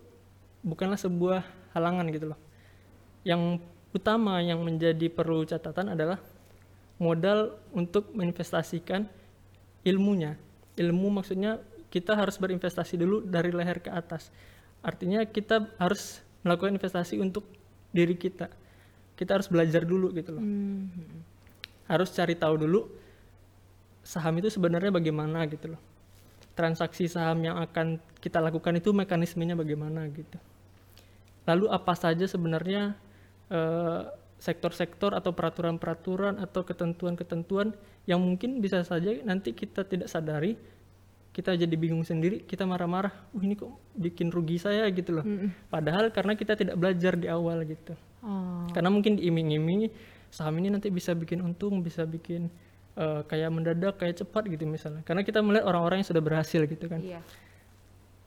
bukanlah 0.62 1.00
sebuah 1.00 1.42
halangan 1.72 2.06
gitu 2.12 2.30
loh 2.36 2.40
yang 3.24 3.58
utama 3.92 4.40
yang 4.40 4.60
menjadi 4.64 5.06
perlu 5.12 5.44
catatan 5.44 5.94
adalah 5.94 6.18
modal 7.02 7.58
untuk 7.74 8.14
menginvestasikan 8.14 9.10
ilmunya. 9.82 10.38
Ilmu 10.78 11.20
maksudnya 11.20 11.58
kita 11.92 12.16
harus 12.16 12.38
berinvestasi 12.40 12.96
dulu 12.96 13.26
dari 13.26 13.50
leher 13.52 13.82
ke 13.82 13.90
atas. 13.92 14.30
Artinya 14.80 15.26
kita 15.26 15.68
harus 15.76 16.24
melakukan 16.42 16.76
investasi 16.76 17.18
untuk 17.18 17.46
diri 17.94 18.14
kita. 18.18 18.50
Kita 19.18 19.38
harus 19.38 19.46
belajar 19.46 19.82
dulu 19.86 20.10
gitu 20.14 20.34
loh. 20.34 20.42
Hmm. 20.42 20.90
Harus 21.86 22.10
cari 22.14 22.34
tahu 22.34 22.54
dulu 22.66 22.80
saham 24.02 24.34
itu 24.42 24.50
sebenarnya 24.50 24.90
bagaimana 24.90 25.46
gitu 25.46 25.74
loh. 25.74 25.80
Transaksi 26.52 27.06
saham 27.08 27.40
yang 27.46 27.56
akan 27.62 28.02
kita 28.18 28.42
lakukan 28.42 28.76
itu 28.76 28.90
mekanismenya 28.90 29.56
bagaimana 29.56 30.04
gitu. 30.10 30.36
Lalu 31.46 31.70
apa 31.70 31.94
saja 31.96 32.26
sebenarnya 32.26 32.94
uh, 33.50 34.10
sektor-sektor 34.42 35.14
atau 35.14 35.30
peraturan-peraturan 35.30 36.42
atau 36.42 36.66
ketentuan-ketentuan 36.66 37.78
yang 38.10 38.18
mungkin 38.18 38.58
bisa 38.58 38.82
saja 38.82 39.14
nanti 39.22 39.54
kita 39.54 39.86
tidak 39.86 40.10
sadari 40.10 40.58
kita 41.32 41.56
jadi 41.56 41.74
bingung 41.80 42.04
sendiri 42.04 42.44
kita 42.44 42.68
marah-marah 42.68 43.08
uh 43.08 43.42
ini 43.42 43.56
kok 43.56 43.72
bikin 43.96 44.28
rugi 44.28 44.60
saya 44.60 44.84
gitu 44.92 45.20
loh. 45.20 45.24
Mm 45.24 45.72
padahal 45.72 46.12
karena 46.12 46.36
kita 46.36 46.52
tidak 46.52 46.76
belajar 46.76 47.16
di 47.16 47.26
awal 47.26 47.64
gitu. 47.64 47.96
Oh. 48.22 48.70
karena 48.70 48.86
mungkin 48.86 49.18
diiming-imingi 49.18 49.90
saham 50.30 50.54
ini 50.62 50.70
nanti 50.70 50.94
bisa 50.94 51.10
bikin 51.10 51.42
untung 51.42 51.82
bisa 51.82 52.06
bikin 52.06 52.46
uh, 52.94 53.26
kayak 53.26 53.50
mendadak 53.50 53.98
kayak 53.98 54.20
cepat 54.20 54.46
gitu 54.52 54.62
misalnya. 54.68 55.02
Karena 55.02 55.26
kita 55.26 55.42
melihat 55.42 55.66
orang-orang 55.66 56.04
yang 56.04 56.08
sudah 56.08 56.22
berhasil 56.22 56.62
gitu 56.68 56.86
kan. 56.86 57.02
Yeah. 57.02 57.24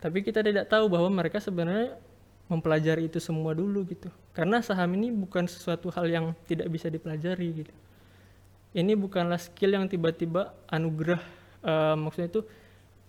tapi 0.03 0.21
kita 0.21 0.45
tidak 0.45 0.69
tahu 0.69 0.85
bahwa 0.85 1.09
mereka 1.09 1.41
sebenarnya 1.41 1.97
mempelajari 2.45 3.09
itu 3.09 3.17
semua 3.17 3.57
dulu 3.57 3.81
gitu. 3.89 4.09
Karena 4.37 4.61
saham 4.61 4.93
ini 4.93 5.09
bukan 5.09 5.49
sesuatu 5.49 5.89
hal 5.89 6.05
yang 6.05 6.25
tidak 6.45 6.69
bisa 6.69 6.91
dipelajari 6.93 7.65
gitu. 7.65 7.73
Ini 8.75 8.93
bukanlah 8.99 9.39
skill 9.39 9.73
yang 9.73 9.87
tiba-tiba 9.87 10.53
anugerah 10.67 11.23
uh, 11.63 11.95
maksudnya 11.97 12.29
itu 12.29 12.41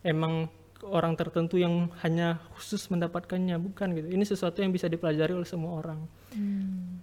emang 0.04 0.50
orang 0.84 1.16
tertentu 1.16 1.56
yang 1.56 1.88
hanya 2.04 2.42
khusus 2.56 2.88
mendapatkannya 2.92 3.56
bukan 3.56 3.96
gitu 3.96 4.08
ini 4.12 4.24
sesuatu 4.28 4.60
yang 4.60 4.70
bisa 4.70 4.90
dipelajari 4.90 5.32
oleh 5.32 5.48
semua 5.48 5.80
orang 5.80 6.04
hmm. 6.36 7.00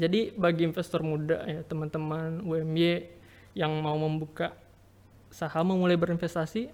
jadi 0.00 0.32
bagi 0.34 0.64
investor 0.64 1.04
muda 1.04 1.44
ya 1.44 1.60
teman-teman 1.66 2.40
UMY 2.40 3.06
yang 3.52 3.70
mau 3.82 3.98
membuka 3.98 4.56
saham 5.28 5.76
memulai 5.76 6.00
berinvestasi 6.00 6.72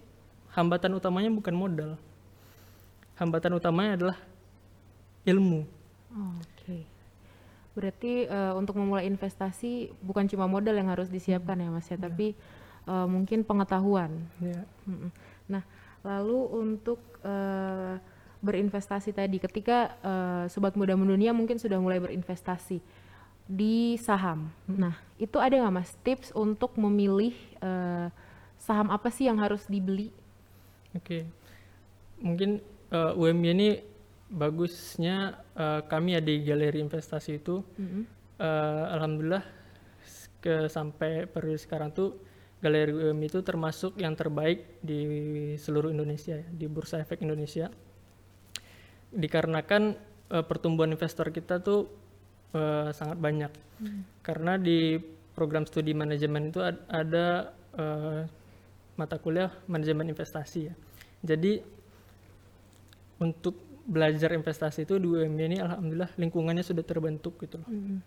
hambatan 0.54 0.96
utamanya 0.96 1.28
bukan 1.34 1.52
modal 1.52 1.90
hambatan 3.16 3.56
utamanya 3.56 3.92
adalah 3.96 4.18
ilmu. 5.26 5.64
Oke. 5.64 6.46
Okay. 6.62 6.82
Berarti 7.76 8.12
uh, 8.28 8.56
untuk 8.56 8.80
memulai 8.80 9.04
investasi 9.04 9.92
bukan 10.00 10.24
cuma 10.30 10.48
modal 10.48 10.72
yang 10.72 10.88
harus 10.88 11.12
disiapkan 11.12 11.60
ya 11.60 11.68
Mas 11.68 11.88
ya, 11.88 11.96
yeah. 11.96 12.00
tapi 12.00 12.26
uh, 12.88 13.04
mungkin 13.04 13.44
pengetahuan. 13.44 14.16
Yeah. 14.40 14.64
Nah, 15.46 15.62
lalu 16.02 16.38
untuk 16.54 16.98
uh, 17.22 17.98
berinvestasi 18.44 19.10
tadi 19.16 19.42
ketika 19.42 19.96
uh, 20.04 20.44
sobat 20.46 20.78
muda 20.78 20.94
mendunia 20.94 21.34
mungkin 21.34 21.58
sudah 21.58 21.80
mulai 21.80 21.98
berinvestasi 21.98 22.78
di 23.46 23.94
saham. 23.98 24.50
Hmm. 24.66 24.90
Nah, 24.90 24.94
itu 25.16 25.38
ada 25.38 25.54
nggak 25.54 25.74
Mas 25.74 25.94
tips 26.02 26.34
untuk 26.34 26.74
memilih 26.78 27.34
uh, 27.62 28.10
saham 28.58 28.90
apa 28.90 29.08
sih 29.10 29.30
yang 29.30 29.38
harus 29.38 29.64
dibeli? 29.70 30.10
Oke. 30.94 31.02
Okay. 31.02 31.22
Mungkin 32.22 32.50
uh, 32.90 33.14
UMY 33.14 33.48
ini 33.52 33.68
bagusnya 34.26 35.38
uh, 35.54 35.86
kami 35.86 36.18
ya 36.18 36.20
di 36.22 36.42
galeri 36.42 36.82
investasi 36.82 37.38
itu 37.38 37.62
mm-hmm. 37.62 38.02
uh, 38.42 38.84
alhamdulillah 38.98 39.44
ke 40.42 40.66
sampai 40.66 41.30
periode 41.30 41.62
sekarang 41.62 41.94
tuh 41.94 42.18
galeri 42.60 42.92
UM 42.92 43.18
itu 43.20 43.44
termasuk 43.44 44.00
yang 44.00 44.16
terbaik 44.16 44.80
di 44.80 45.00
seluruh 45.60 45.92
Indonesia 45.92 46.40
ya, 46.40 46.46
di 46.48 46.66
bursa 46.66 47.04
efek 47.04 47.20
Indonesia 47.20 47.68
dikarenakan 49.12 49.96
uh, 50.32 50.44
pertumbuhan 50.44 50.92
investor 50.92 51.28
kita 51.30 51.60
tuh 51.60 51.88
uh, 52.56 52.90
sangat 52.96 53.20
banyak 53.20 53.52
mm. 53.80 54.24
karena 54.24 54.56
di 54.56 54.98
program 55.36 55.68
studi 55.68 55.92
manajemen 55.92 56.48
itu 56.48 56.64
ad- 56.64 56.84
ada 56.88 57.52
uh, 57.76 58.24
mata 58.96 59.16
kuliah 59.20 59.52
manajemen 59.68 60.08
investasi 60.10 60.72
ya 60.72 60.74
jadi 61.20 61.60
untuk 63.20 63.56
belajar 63.86 64.34
investasi 64.34 64.82
itu 64.82 64.98
di 64.98 65.06
UMY 65.06 65.42
ini 65.54 65.56
alhamdulillah 65.62 66.10
lingkungannya 66.18 66.66
sudah 66.66 66.82
terbentuk 66.82 67.38
gitu 67.38 67.62
loh. 67.62 67.70
Mm. 67.70 68.02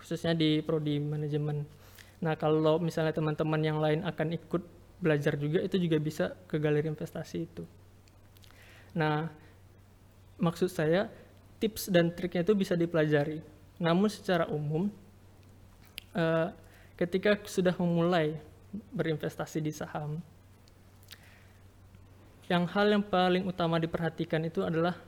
Khususnya 0.00 0.32
di 0.32 0.64
prodi 0.64 0.96
manajemen. 0.98 1.68
Nah, 2.18 2.34
kalau 2.34 2.82
misalnya 2.82 3.14
teman-teman 3.14 3.60
yang 3.62 3.78
lain 3.78 4.02
akan 4.02 4.34
ikut 4.34 4.62
belajar 4.98 5.38
juga 5.38 5.62
itu 5.62 5.78
juga 5.78 5.96
bisa 6.02 6.24
ke 6.50 6.58
galeri 6.58 6.90
investasi 6.90 7.46
itu. 7.46 7.62
Nah, 8.98 9.30
maksud 10.42 10.66
saya 10.70 11.06
tips 11.62 11.90
dan 11.90 12.10
triknya 12.10 12.42
itu 12.42 12.54
bisa 12.58 12.74
dipelajari. 12.74 13.38
Namun 13.78 14.10
secara 14.10 14.50
umum 14.50 14.90
uh, 16.18 16.50
ketika 16.98 17.38
sudah 17.46 17.74
memulai 17.78 18.34
berinvestasi 18.90 19.62
di 19.62 19.70
saham, 19.70 20.18
yang 22.50 22.66
hal 22.66 22.90
yang 22.90 23.04
paling 23.04 23.46
utama 23.46 23.78
diperhatikan 23.78 24.42
itu 24.42 24.66
adalah 24.66 24.98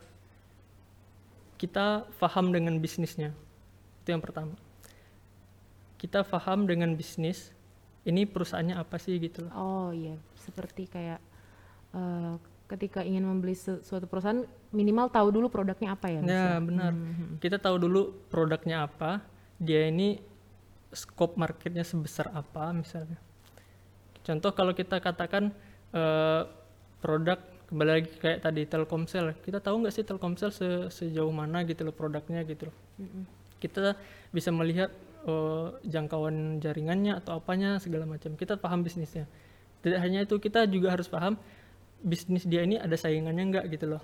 kita 1.58 2.06
paham 2.20 2.54
dengan 2.54 2.78
bisnisnya. 2.78 3.34
Itu 4.04 4.14
yang 4.14 4.22
pertama. 4.22 4.54
Kita 6.00 6.24
paham 6.24 6.64
dengan 6.64 6.96
bisnis, 6.96 7.52
ini 8.08 8.24
perusahaannya 8.24 8.80
apa 8.80 8.96
sih 8.96 9.20
gitu 9.20 9.44
loh. 9.44 9.52
Oh 9.52 9.88
iya, 9.92 10.16
seperti 10.40 10.88
kayak 10.88 11.20
eh, 11.92 12.34
ketika 12.72 13.04
ingin 13.04 13.28
membeli 13.28 13.52
su- 13.52 13.84
suatu 13.84 14.08
perusahaan 14.08 14.40
minimal 14.72 15.12
tahu 15.12 15.28
dulu 15.28 15.52
produknya 15.52 15.92
apa 15.92 16.08
ya? 16.08 16.20
Ya 16.24 16.56
benar. 16.56 16.96
Hmm, 16.96 17.36
Kita 17.36 17.60
tahu 17.60 17.76
dulu 17.76 18.16
produknya 18.32 18.88
apa, 18.88 19.20
dia 19.60 19.92
ini 19.92 20.16
scope 20.88 21.36
marketnya 21.36 21.84
sebesar 21.84 22.32
apa 22.32 22.72
misalnya. 22.72 23.20
Contoh 24.24 24.56
kalau 24.56 24.72
kita 24.72 24.96
katakan 25.04 25.52
eh, 25.92 26.42
produk 27.04 27.36
kembali 27.68 27.90
lagi 27.92 28.10
kayak 28.18 28.40
tadi 28.40 28.64
Telkomsel, 28.64 29.36
kita 29.44 29.60
tahu 29.60 29.84
nggak 29.84 29.94
sih 29.94 30.02
Telkomsel 30.02 30.50
se- 30.50 30.88
sejauh 30.88 31.30
mana 31.30 31.60
gitu 31.62 31.84
loh 31.84 31.92
produknya 31.92 32.40
gitu 32.42 32.72
loh. 32.72 32.76
Kita 33.60 33.92
bisa 34.32 34.48
melihat 34.48 34.88
eh, 35.26 35.66
jangkauan 35.88 36.60
jaringannya 36.62 37.18
atau 37.18 37.40
apanya 37.40 37.76
segala 37.82 38.06
macam. 38.06 38.36
Kita 38.36 38.56
paham 38.56 38.84
bisnisnya. 38.84 39.26
Tidak 39.80 39.98
hanya 40.00 40.24
itu 40.24 40.36
kita 40.36 40.68
juga 40.68 40.92
harus 40.92 41.08
paham 41.08 41.40
bisnis 42.00 42.48
dia 42.48 42.64
ini 42.64 42.80
ada 42.80 42.96
saingannya 42.96 43.44
nggak 43.52 43.64
gitu 43.76 43.96
loh. 43.96 44.02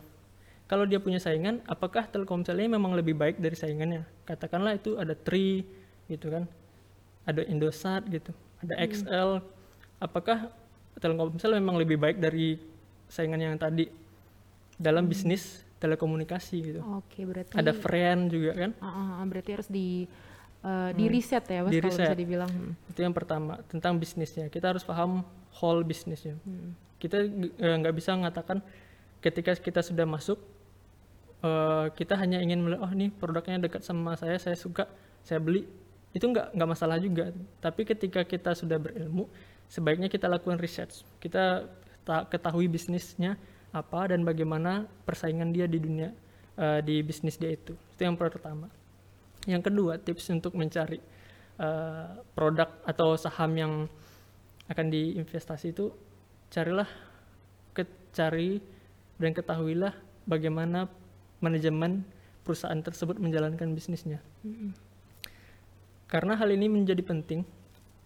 Kalau 0.67 0.83
dia 0.83 0.99
punya 0.99 1.23
saingan, 1.23 1.63
apakah 1.71 2.11
Telkomselnya 2.11 2.67
memang 2.67 2.99
lebih 2.99 3.15
baik 3.15 3.39
dari 3.39 3.55
saingannya? 3.55 4.03
Katakanlah 4.27 4.75
itu 4.75 4.99
ada 4.99 5.15
Tri 5.15 5.63
gitu 6.11 6.27
kan, 6.27 6.51
ada 7.23 7.47
Indosat 7.47 8.03
gitu, 8.11 8.35
ada 8.59 8.75
XL. 8.83 9.39
Apakah 10.03 10.51
Telkomsel 10.99 11.55
memang 11.61 11.79
lebih 11.79 12.01
baik 12.01 12.19
dari 12.19 12.59
saingannya 13.07 13.55
yang 13.55 13.61
tadi 13.61 13.87
dalam 14.75 15.07
bisnis 15.07 15.63
telekomunikasi 15.79 16.57
gitu? 16.59 16.81
Oke, 16.99 17.23
berarti 17.23 17.55
Ada 17.55 17.73
Friend 17.77 18.33
juga 18.33 18.51
kan? 18.57 18.71
Ah, 18.83 19.23
ah, 19.23 19.25
berarti 19.29 19.51
harus 19.55 19.69
di 19.71 20.09
eh, 20.67 20.91
di 20.99 21.05
riset 21.07 21.45
ya, 21.47 21.63
Mas 21.63 21.71
Di 21.71 21.79
kalau 21.79 21.95
bisa 21.95 22.03
riset. 22.11 22.19
dibilang. 22.19 22.51
Hmm. 22.51 22.73
Itu 22.91 23.01
yang 23.07 23.15
pertama 23.15 23.63
tentang 23.71 23.95
bisnisnya. 23.97 24.51
Kita 24.51 24.75
harus 24.75 24.83
paham 24.83 25.23
whole 25.63 25.87
bisnisnya. 25.87 26.35
Kita 26.99 27.23
eh, 27.23 27.77
nggak 27.79 27.95
bisa 27.95 28.19
mengatakan 28.19 28.59
ketika 29.23 29.55
kita 29.55 29.81
sudah 29.81 30.05
masuk 30.05 30.37
eh, 31.47 31.87
kita 31.95 32.19
hanya 32.19 32.43
ingin 32.43 32.61
melihat 32.67 32.83
oh 32.83 32.93
nih 32.93 33.15
produknya 33.15 33.63
dekat 33.63 33.87
sama 33.87 34.19
saya, 34.19 34.37
saya 34.43 34.59
suka, 34.59 34.91
saya 35.23 35.39
beli. 35.39 35.65
Itu 36.11 36.27
nggak 36.33 36.57
nggak 36.57 36.69
masalah 36.69 36.97
juga. 36.99 37.31
Tapi 37.63 37.87
ketika 37.87 38.25
kita 38.27 38.57
sudah 38.57 38.81
berilmu, 38.81 39.29
sebaiknya 39.71 40.09
kita 40.11 40.27
lakukan 40.27 40.57
research. 40.59 41.05
Kita 41.21 41.69
ta- 42.07 42.27
ketahui 42.27 42.67
bisnisnya 42.67 43.37
apa 43.75 44.09
dan 44.09 44.25
bagaimana 44.25 44.89
persaingan 45.05 45.53
dia 45.53 45.69
di 45.69 45.77
dunia 45.77 46.09
eh, 46.57 46.81
di 46.81 47.05
bisnis 47.05 47.37
dia 47.37 47.53
itu. 47.53 47.77
Itu 47.93 48.01
yang 48.09 48.17
pertama. 48.17 48.73
Yang 49.47 49.73
kedua, 49.73 49.97
tips 50.03 50.29
untuk 50.35 50.53
mencari 50.59 50.99
eh, 51.63 52.11
produk 52.35 52.69
atau 52.83 53.15
saham 53.15 53.53
yang 53.55 53.73
akan 54.67 54.87
diinvestasi 54.91 55.71
itu 55.71 55.95
carilah 56.51 56.89
ke, 57.71 57.87
cari 58.11 58.59
dan 59.17 59.31
ketahuilah 59.33 59.95
bagaimana 60.27 60.91
manajemen 61.39 62.03
perusahaan 62.43 62.79
tersebut 62.79 63.19
menjalankan 63.23 63.71
bisnisnya. 63.75 64.19
Karena 66.07 66.39
hal 66.39 66.51
ini 66.55 66.71
menjadi 66.71 67.03
penting 67.03 67.43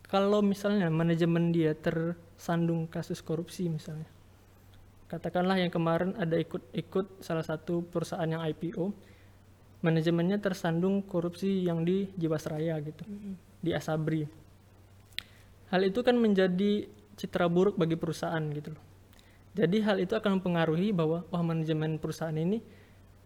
kalau 0.08 0.42
misalnya 0.42 0.88
manajemen 0.90 1.52
dia 1.52 1.76
tersandung 1.76 2.88
kasus 2.90 3.22
korupsi 3.22 3.70
misalnya. 3.70 4.08
Katakanlah 5.06 5.58
yang 5.58 5.70
kemarin 5.70 6.14
ada 6.16 6.38
ikut-ikut 6.38 7.22
salah 7.22 7.42
satu 7.42 7.82
perusahaan 7.86 8.26
yang 8.26 8.42
IPO, 8.42 8.94
manajemennya 9.80 10.40
tersandung 10.40 11.00
korupsi 11.04 11.64
yang 11.64 11.84
di 11.84 12.08
Jiwasraya 12.16 12.76
gitu, 12.84 13.04
di 13.60 13.70
Asabri. 13.72 14.28
Hal 15.72 15.80
itu 15.86 16.02
kan 16.04 16.18
menjadi 16.18 16.84
citra 17.16 17.46
buruk 17.48 17.76
bagi 17.76 17.96
perusahaan 17.96 18.42
gitu 18.52 18.74
loh. 18.74 18.84
Jadi 19.54 19.82
hal 19.82 19.98
itu 19.98 20.14
akan 20.14 20.38
mempengaruhi 20.38 20.94
bahwa 20.94 21.26
wah 21.28 21.42
manajemen 21.42 21.98
perusahaan 21.98 22.34
ini 22.34 22.62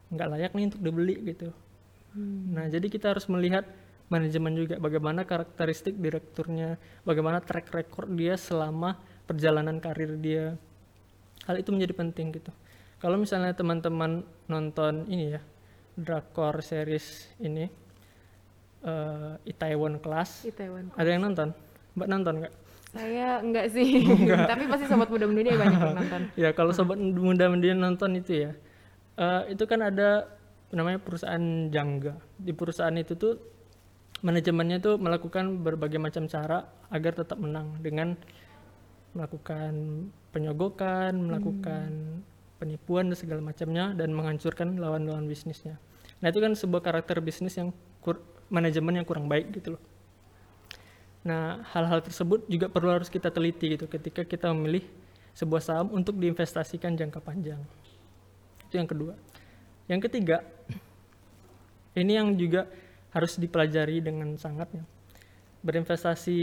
nggak 0.09 0.29
layak 0.31 0.53
nih 0.57 0.65
untuk 0.73 0.81
dibeli 0.81 1.17
gitu. 1.25 1.53
Nah 2.55 2.71
jadi 2.71 2.87
kita 2.87 3.13
harus 3.13 3.27
melihat 3.27 3.67
manajemen 4.09 4.55
juga 4.55 4.77
bagaimana 4.79 5.27
karakteristik 5.27 5.99
direkturnya, 5.99 6.79
bagaimana 7.03 7.43
track 7.43 7.73
record 7.75 8.09
dia 8.15 8.39
selama 8.39 8.97
perjalanan 9.25 9.81
karir 9.81 10.17
dia. 10.21 10.55
Hal 11.45 11.61
itu 11.61 11.75
menjadi 11.75 11.93
penting 11.93 12.33
gitu. 12.41 12.53
Kalau 13.01 13.21
misalnya 13.21 13.53
teman-teman 13.53 14.25
nonton 14.49 15.05
ini 15.13 15.37
ya 15.37 15.41
drakor 15.95 16.61
series 16.61 17.31
ini 17.39 17.71
eh 18.85 19.33
Itaewon 19.49 19.97
Class, 20.03 20.45
Itaewon. 20.45 20.93
ada 20.93 21.09
yang 21.09 21.25
nonton? 21.25 21.57
Mbak 21.97 22.09
nonton 22.11 22.35
nggak? 22.45 22.55
Saya 22.95 23.43
enggak 23.43 23.67
sih, 23.75 24.07
tapi 24.51 24.71
pasti 24.71 24.87
sobat 24.87 25.09
muda 25.11 25.27
dunia 25.27 25.57
banyak 25.57 25.81
yang 25.81 25.99
nonton. 25.99 26.23
Ya 26.43 26.51
kalau 26.55 26.71
sobat 26.71 27.01
muda 27.01 27.49
mendian 27.49 27.81
nonton 27.81 28.15
itu 28.15 28.47
ya, 28.47 28.53
eh, 29.19 29.57
itu 29.57 29.65
kan 29.67 29.83
ada 29.83 30.29
namanya 30.71 31.01
perusahaan 31.01 31.73
jangga. 31.73 32.21
Di 32.39 32.53
perusahaan 32.55 32.95
itu 32.95 33.17
tuh 33.17 33.41
manajemennya 34.23 34.79
tuh 34.85 34.95
melakukan 35.01 35.65
berbagai 35.65 35.99
macam 35.99 36.31
cara 36.31 36.69
agar 36.93 37.13
tetap 37.19 37.41
menang 37.41 37.81
dengan 37.83 38.15
melakukan 39.15 39.75
penyogokan, 40.35 41.15
melakukan 41.19 42.14
penipuan 42.65 43.13
dan 43.13 43.17
segala 43.21 43.45
macamnya 43.45 43.93
dan 43.93 44.17
menghancurkan 44.17 44.81
lawan-lawan 44.81 45.29
bisnisnya. 45.29 45.77
Nah 46.25 46.33
itu 46.33 46.41
kan 46.41 46.57
sebuah 46.57 46.81
karakter 46.81 47.21
bisnis 47.21 47.61
yang 47.61 47.77
manajemen 48.49 48.97
yang 48.97 49.05
kurang 49.05 49.29
baik 49.29 49.53
gitu 49.53 49.77
loh. 49.77 49.83
Nah, 51.25 51.65
hal-hal 51.73 52.05
tersebut 52.05 52.45
juga 52.53 52.69
perlu 52.69 52.93
harus 52.93 53.09
kita 53.09 53.33
teliti 53.33 53.77
gitu 53.77 53.89
ketika 53.89 54.29
kita 54.29 54.53
memilih 54.53 54.85
sebuah 55.33 55.63
saham 55.65 55.89
untuk 55.97 56.21
diinvestasikan 56.21 56.93
jangka 57.01 57.25
panjang. 57.25 57.61
Itu 58.69 58.77
yang 58.77 58.85
kedua. 58.85 59.17
Yang 59.89 60.01
ketiga, 60.09 60.45
ini 61.97 62.21
yang 62.21 62.37
juga 62.37 62.69
harus 63.17 63.41
dipelajari 63.41 64.05
dengan 64.05 64.37
sangat 64.37 64.69
ya. 64.77 64.85
Berinvestasi 65.65 66.41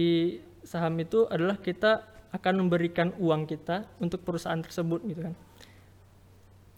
saham 0.66 0.98
itu 0.98 1.30
adalah 1.30 1.62
kita 1.62 2.02
akan 2.34 2.66
memberikan 2.66 3.14
uang 3.22 3.46
kita 3.46 3.86
untuk 4.02 4.26
perusahaan 4.26 4.60
tersebut 4.60 5.06
gitu 5.06 5.30
kan. 5.30 5.36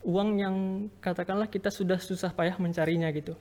Uang 0.04 0.36
yang 0.36 0.56
katakanlah 1.00 1.48
kita 1.48 1.72
sudah 1.72 1.96
susah 1.96 2.36
payah 2.36 2.60
mencarinya 2.60 3.08
gitu. 3.16 3.40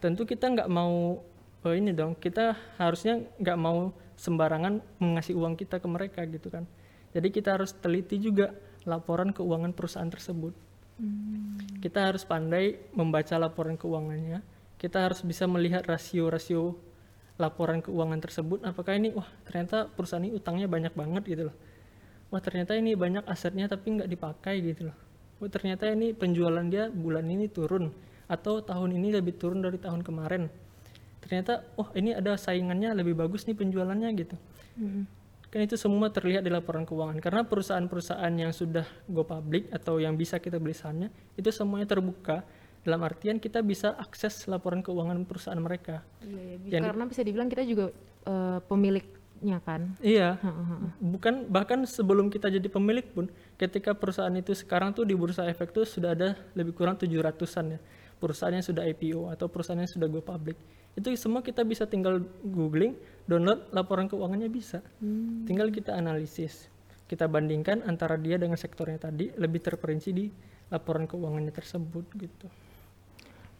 Tentu 0.00 0.28
kita 0.28 0.52
nggak 0.52 0.68
mau 0.68 1.24
oh 1.60 1.74
ini 1.76 1.92
dong 1.92 2.16
kita 2.16 2.56
harusnya 2.80 3.20
nggak 3.36 3.58
mau 3.60 3.92
sembarangan 4.16 4.80
mengasih 5.00 5.36
uang 5.36 5.56
kita 5.56 5.80
ke 5.80 5.88
mereka 5.88 6.20
gitu 6.28 6.52
kan. 6.52 6.68
Jadi 7.16 7.28
kita 7.32 7.56
harus 7.56 7.72
teliti 7.72 8.20
juga 8.20 8.52
laporan 8.84 9.32
keuangan 9.32 9.72
perusahaan 9.72 10.08
tersebut. 10.08 10.52
Kita 11.80 12.12
harus 12.12 12.28
pandai 12.28 12.76
membaca 12.92 13.40
laporan 13.40 13.80
keuangannya. 13.80 14.44
Kita 14.76 15.08
harus 15.08 15.24
bisa 15.24 15.48
melihat 15.48 15.84
rasio-rasio 15.88 16.76
laporan 17.40 17.80
keuangan 17.80 18.20
tersebut. 18.20 18.60
Apakah 18.68 19.00
ini 19.00 19.16
wah 19.16 19.28
ternyata 19.48 19.88
perusahaan 19.88 20.20
ini 20.20 20.36
utangnya 20.36 20.68
banyak 20.68 20.92
banget 20.92 21.22
gitu 21.24 21.42
loh. 21.48 21.56
Wah 22.28 22.40
ternyata 22.44 22.76
ini 22.76 22.92
banyak 22.92 23.24
asetnya 23.24 23.64
tapi 23.64 23.96
nggak 23.96 24.08
dipakai 24.12 24.60
gitu 24.60 24.92
loh 24.92 25.09
wah 25.40 25.50
ternyata 25.50 25.88
ini 25.90 26.12
penjualan 26.12 26.62
dia 26.68 26.92
bulan 26.92 27.26
ini 27.26 27.48
turun 27.48 27.88
atau 28.30 28.62
tahun 28.62 28.94
ini 28.94 29.16
lebih 29.18 29.34
turun 29.40 29.64
dari 29.64 29.80
tahun 29.80 30.06
kemarin. 30.06 30.46
Ternyata 31.20 31.66
oh 31.74 31.90
ini 31.98 32.14
ada 32.14 32.38
saingannya 32.38 32.94
lebih 32.94 33.18
bagus 33.18 33.44
nih 33.48 33.58
penjualannya 33.58 34.08
gitu. 34.14 34.36
Kan 35.50 35.66
itu 35.66 35.74
semua 35.74 36.14
terlihat 36.14 36.46
di 36.46 36.50
laporan 36.52 36.86
keuangan. 36.86 37.18
Karena 37.18 37.42
perusahaan-perusahaan 37.42 38.30
yang 38.38 38.54
sudah 38.54 38.86
go 39.10 39.26
public 39.26 39.66
atau 39.74 39.98
yang 39.98 40.14
bisa 40.14 40.38
kita 40.38 40.62
beli 40.62 40.78
sahamnya 40.78 41.10
itu 41.34 41.50
semuanya 41.50 41.90
terbuka. 41.90 42.46
Dalam 42.80 43.02
artian 43.04 43.36
kita 43.36 43.60
bisa 43.60 43.92
akses 43.98 44.48
laporan 44.48 44.80
keuangan 44.80 45.20
perusahaan 45.28 45.58
mereka. 45.60 46.00
Iya, 46.24 46.40
ya, 46.64 46.78
Yang- 46.80 46.86
karena 46.88 47.04
bisa 47.10 47.20
dibilang 47.26 47.48
kita 47.50 47.62
juga 47.66 47.92
eh, 48.24 48.58
pemiliknya 49.40 49.58
kan. 49.64 49.80
iya. 50.04 50.36
Bukan 51.00 51.48
bahkan 51.48 51.80
sebelum 51.88 52.28
kita 52.28 52.52
jadi 52.52 52.68
pemilik 52.68 53.06
pun 53.08 53.26
ketika 53.56 53.96
perusahaan 53.96 54.32
itu 54.36 54.52
sekarang 54.52 54.92
tuh 54.92 55.08
di 55.08 55.16
bursa 55.16 55.48
efek 55.48 55.72
tuh 55.72 55.88
sudah 55.88 56.12
ada 56.12 56.36
lebih 56.52 56.76
kurang 56.76 57.00
700-an 57.00 57.76
ya. 57.76 57.80
Perusahaan 58.20 58.52
yang 58.52 58.64
sudah 58.64 58.84
IPO 58.84 59.32
atau 59.32 59.48
perusahaan 59.48 59.80
yang 59.80 59.88
sudah 59.88 60.04
go 60.12 60.20
public. 60.20 60.60
Itu 60.92 61.08
semua 61.16 61.40
kita 61.40 61.64
bisa 61.64 61.88
tinggal 61.88 62.20
googling 62.44 63.00
download 63.24 63.72
laporan 63.72 64.12
keuangannya 64.12 64.52
bisa. 64.52 64.84
Tinggal 65.48 65.72
kita 65.72 65.96
analisis. 65.96 66.68
Kita 67.08 67.26
bandingkan 67.26 67.82
antara 67.88 68.20
dia 68.20 68.36
dengan 68.36 68.60
sektornya 68.60 69.00
tadi 69.00 69.32
lebih 69.34 69.64
terperinci 69.64 70.10
di 70.12 70.28
laporan 70.68 71.08
keuangannya 71.08 71.50
tersebut 71.50 72.06
gitu. 72.20 72.46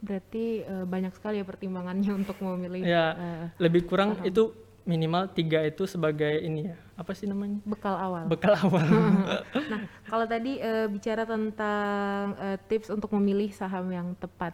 Berarti 0.01 0.65
eh, 0.65 0.85
banyak 0.85 1.13
sekali 1.17 1.41
ya 1.41 1.47
pertimbangannya 1.49 2.13
untuk 2.21 2.37
memilih 2.45 2.85
ya 2.85 3.07
eh, 3.17 3.47
lebih 3.59 3.89
kurang 3.89 4.21
itu 4.29 4.70
minimal 4.89 5.29
tiga 5.31 5.61
itu 5.65 5.85
sebagai 5.85 6.41
ini 6.41 6.73
ya 6.73 6.77
apa 6.97 7.13
sih 7.17 7.29
namanya 7.29 7.61
bekal 7.65 7.97
awal. 7.97 8.25
bekal 8.29 8.55
awal 8.57 8.85
Nah, 9.73 9.81
kalau 10.09 10.27
tadi 10.29 10.61
eh, 10.61 10.89
bicara 10.89 11.25
tentang 11.25 12.37
eh, 12.41 12.59
tips 12.69 12.93
untuk 12.93 13.13
memilih 13.17 13.53
saham 13.55 13.89
yang 13.93 14.13
tepat, 14.19 14.53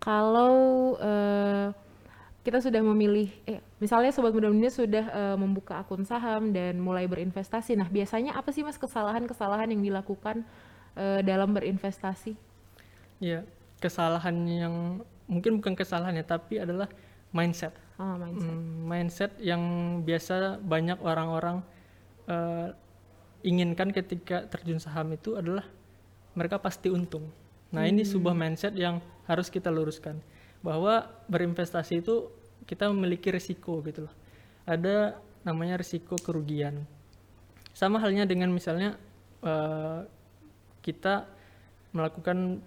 kalau 0.00 0.96
eh, 1.00 1.74
kita 2.48 2.64
sudah 2.64 2.80
memilih, 2.80 3.28
eh, 3.44 3.60
misalnya 3.76 4.08
sobat 4.08 4.32
muda 4.32 4.48
dunia 4.48 4.72
sudah 4.72 5.04
eh, 5.04 5.36
membuka 5.36 5.76
akun 5.84 6.06
saham 6.08 6.48
dan 6.54 6.80
mulai 6.80 7.04
berinvestasi. 7.04 7.76
Nah, 7.76 7.88
biasanya 7.92 8.38
apa 8.40 8.48
sih 8.54 8.64
mas 8.64 8.80
kesalahan-kesalahan 8.80 9.68
yang 9.68 9.82
dilakukan 9.84 10.46
eh, 10.96 11.20
dalam 11.20 11.52
berinvestasi? 11.52 12.32
Ya, 13.20 13.44
kesalahan 13.82 14.32
yang 14.48 14.74
mungkin 15.28 15.60
bukan 15.60 15.76
kesalahan 15.76 16.16
ya, 16.16 16.24
tapi 16.24 16.62
adalah 16.62 16.88
mindset. 17.34 17.76
Oh, 17.98 18.14
mindset. 18.14 18.54
Hmm, 18.54 18.86
mindset 18.86 19.32
yang 19.42 19.62
biasa 20.06 20.62
banyak 20.62 21.02
orang-orang 21.02 21.66
eh, 22.30 22.70
inginkan 23.42 23.90
ketika 23.90 24.46
terjun 24.46 24.78
saham 24.78 25.10
itu 25.14 25.34
adalah 25.34 25.66
mereka 26.38 26.62
pasti 26.62 26.86
untung. 26.94 27.26
Nah, 27.74 27.84
ini 27.84 28.06
sebuah 28.06 28.32
mindset 28.32 28.72
yang 28.78 29.02
harus 29.28 29.52
kita 29.52 29.68
luruskan 29.68 30.16
bahwa 30.64 31.04
berinvestasi 31.28 32.00
itu 32.00 32.32
kita 32.64 32.88
memiliki 32.88 33.28
risiko 33.28 33.82
gitu 33.84 34.06
loh. 34.08 34.14
Ada 34.64 35.18
namanya 35.42 35.76
risiko 35.76 36.16
kerugian. 36.16 36.86
Sama 37.74 37.98
halnya 38.00 38.24
dengan 38.24 38.54
misalnya 38.54 38.94
eh, 39.42 40.00
kita 40.86 41.26
melakukan 41.92 42.62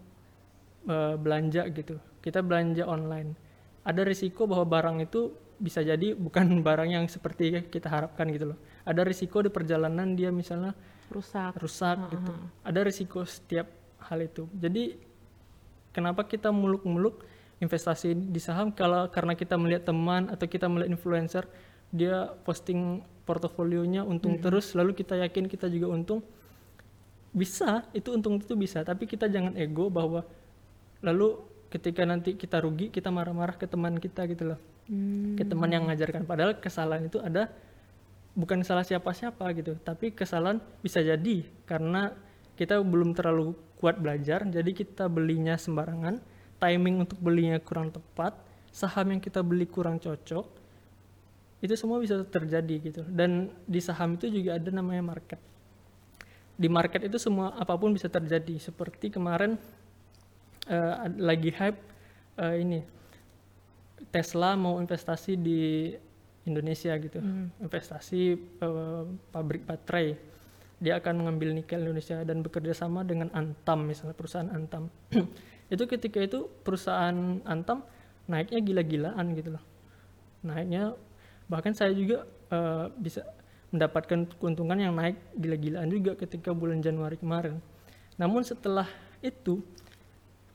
eh, 0.91 1.15
belanja 1.15 1.65
gitu. 1.71 1.95
Kita 2.19 2.43
belanja 2.43 2.83
online. 2.83 3.33
Ada 3.81 4.05
risiko 4.05 4.45
bahwa 4.45 4.65
barang 4.67 4.97
itu 5.01 5.33
bisa 5.61 5.85
jadi 5.85 6.17
bukan 6.17 6.59
barang 6.67 6.89
yang 6.89 7.05
seperti 7.05 7.69
kita 7.69 7.87
harapkan 7.89 8.29
gitu 8.33 8.55
loh. 8.55 8.59
Ada 8.85 9.05
risiko 9.05 9.41
di 9.45 9.49
perjalanan 9.53 10.17
dia 10.17 10.33
misalnya 10.33 10.73
Rusak. 11.11 11.59
rusak 11.59 11.97
gitu. 12.09 12.33
Ada 12.63 12.79
risiko 12.87 13.21
setiap 13.27 13.67
hal 14.07 14.23
itu. 14.23 14.47
Jadi 14.55 14.95
kenapa 15.91 16.25
kita 16.25 16.49
muluk-muluk 16.49 17.21
investasi 17.61 18.17
di 18.17 18.41
saham 18.41 18.73
kalau 18.73 19.05
karena 19.13 19.37
kita 19.37 19.53
melihat 19.53 19.93
teman 19.93 20.31
atau 20.33 20.49
kita 20.49 20.65
melihat 20.65 20.97
influencer 20.97 21.45
dia 21.93 22.31
posting 22.41 23.05
portofolionya 23.27 24.01
untung 24.01 24.41
terus 24.41 24.73
lalu 24.73 24.97
kita 24.97 25.19
yakin 25.21 25.45
kita 25.45 25.69
juga 25.69 25.93
untung 25.93 26.25
bisa 27.31 27.85
itu 27.93 28.11
untung 28.11 28.41
itu 28.41 28.57
bisa 28.57 28.81
tapi 28.81 29.05
kita 29.05 29.29
jangan 29.29 29.53
ego 29.55 29.93
bahwa 29.93 30.25
lalu 31.05 31.37
ketika 31.71 32.03
nanti 32.03 32.35
kita 32.35 32.59
rugi 32.59 32.91
kita 32.91 33.07
marah-marah 33.07 33.55
ke 33.55 33.65
teman 33.65 33.95
kita 33.97 34.27
gitu 34.27 34.53
loh. 34.53 34.59
Hmm. 34.91 35.39
ke 35.39 35.47
teman 35.47 35.71
yang 35.71 35.87
mengajarkan 35.87 36.27
padahal 36.27 36.57
kesalahan 36.59 37.07
itu 37.07 37.21
ada 37.23 37.47
bukan 38.35 38.59
salah 38.67 38.83
siapa-siapa 38.83 39.43
gitu. 39.55 39.79
Tapi 39.79 40.11
kesalahan 40.11 40.59
bisa 40.83 40.99
jadi 40.99 41.47
karena 41.63 42.11
kita 42.59 42.79
belum 42.83 43.15
terlalu 43.15 43.55
kuat 43.79 43.97
belajar 43.97 44.43
jadi 44.43 44.71
kita 44.75 45.07
belinya 45.07 45.55
sembarangan. 45.55 46.19
Timing 46.61 47.09
untuk 47.09 47.17
belinya 47.17 47.57
kurang 47.57 47.89
tepat 47.89 48.37
saham 48.69 49.17
yang 49.17 49.21
kita 49.21 49.41
beli 49.41 49.65
kurang 49.65 49.97
cocok 49.97 50.45
itu 51.61 51.73
semua 51.77 52.01
bisa 52.01 52.21
terjadi 52.25 52.75
gitu. 52.81 53.01
Dan 53.05 53.53
di 53.65 53.81
saham 53.81 54.17
itu 54.17 54.29
juga 54.29 54.57
ada 54.57 54.69
namanya 54.73 55.01
market. 55.01 55.37
Di 56.57 56.69
market 56.69 57.05
itu 57.05 57.17
semua 57.17 57.53
apa 57.57 57.73
pun 57.77 57.93
bisa 57.93 58.09
terjadi. 58.09 58.57
Seperti 58.57 59.13
kemarin 59.13 59.57
ad- 60.69 61.21
lagi 61.21 61.49
hype 61.49 61.79
eh, 62.37 62.55
ini 62.61 62.79
Tesla 64.11 64.57
mau 64.59 64.81
investasi 64.81 65.39
di 65.39 65.93
Indonesia 66.45 66.93
gitu. 66.97 67.21
Investasi 67.61 68.21
eh, 68.37 69.03
pabrik 69.29 69.63
baterai. 69.65 70.17
Dia 70.81 70.97
akan 70.97 71.21
mengambil 71.21 71.53
nikel 71.53 71.85
Indonesia 71.85 72.25
dan 72.25 72.41
bekerja 72.41 72.73
sama 72.73 73.05
dengan 73.05 73.29
Antam 73.37 73.85
misalnya 73.85 74.17
perusahaan 74.17 74.49
Antam. 74.49 74.89
Itu 75.73 75.87
ketika 75.87 76.19
itu 76.19 76.51
perusahaan 76.67 77.39
Antam 77.47 77.87
naiknya 78.27 78.59
gila-gilaan 78.59 79.25
gitu 79.39 79.55
loh. 79.55 79.63
Naiknya 80.43 80.99
bahkan 81.47 81.71
saya 81.71 81.95
juga 81.95 82.27
eh, 82.51 82.85
bisa 82.99 83.23
mendapatkan 83.71 84.27
keuntungan 84.35 84.75
yang 84.75 84.91
naik 84.91 85.15
gila-gilaan 85.39 85.87
juga 85.87 86.19
ketika 86.19 86.51
bulan 86.51 86.83
Januari 86.83 87.15
kemarin. 87.15 87.63
Namun 88.19 88.43
setelah 88.43 88.89
itu 89.23 89.63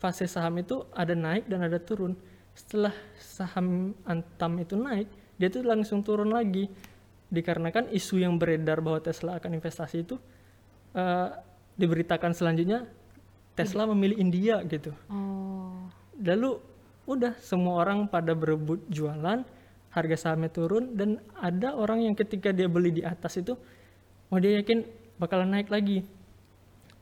fase 0.06 0.30
saham 0.30 0.62
itu 0.62 0.86
ada 0.94 1.18
naik 1.18 1.50
dan 1.50 1.66
ada 1.66 1.82
turun. 1.82 2.14
Setelah 2.54 2.94
saham 3.18 3.90
Antam 4.06 4.62
itu 4.62 4.78
naik 4.78 5.10
dia 5.34 5.50
tuh 5.50 5.66
langsung 5.66 6.06
turun 6.06 6.30
lagi. 6.30 6.70
Dikarenakan 7.26 7.90
isu 7.90 8.22
yang 8.22 8.38
beredar 8.38 8.78
bahwa 8.78 9.02
Tesla 9.02 9.34
akan 9.42 9.58
investasi 9.58 10.06
itu 10.06 10.14
eh, 10.94 11.28
diberitakan 11.74 12.30
selanjutnya 12.30 12.86
Tesla 13.58 13.82
memilih 13.90 14.20
India 14.22 14.62
gitu. 14.62 14.94
Oh. 15.10 15.90
lalu 16.16 16.56
udah 17.04 17.36
semua 17.44 17.84
orang 17.84 18.08
pada 18.08 18.32
berebut 18.32 18.80
jualan 18.88 19.44
harga 19.92 20.16
sahamnya 20.16 20.48
turun 20.48 20.96
dan 20.96 21.20
ada 21.36 21.76
orang 21.76 22.08
yang 22.08 22.16
ketika 22.16 22.56
dia 22.56 22.72
beli 22.72 22.88
di 22.88 23.02
atas 23.04 23.36
itu 23.36 23.52
oh 24.32 24.38
dia 24.40 24.60
yakin 24.60 24.80
bakalan 25.20 25.52
naik 25.52 25.68
lagi 25.68 26.08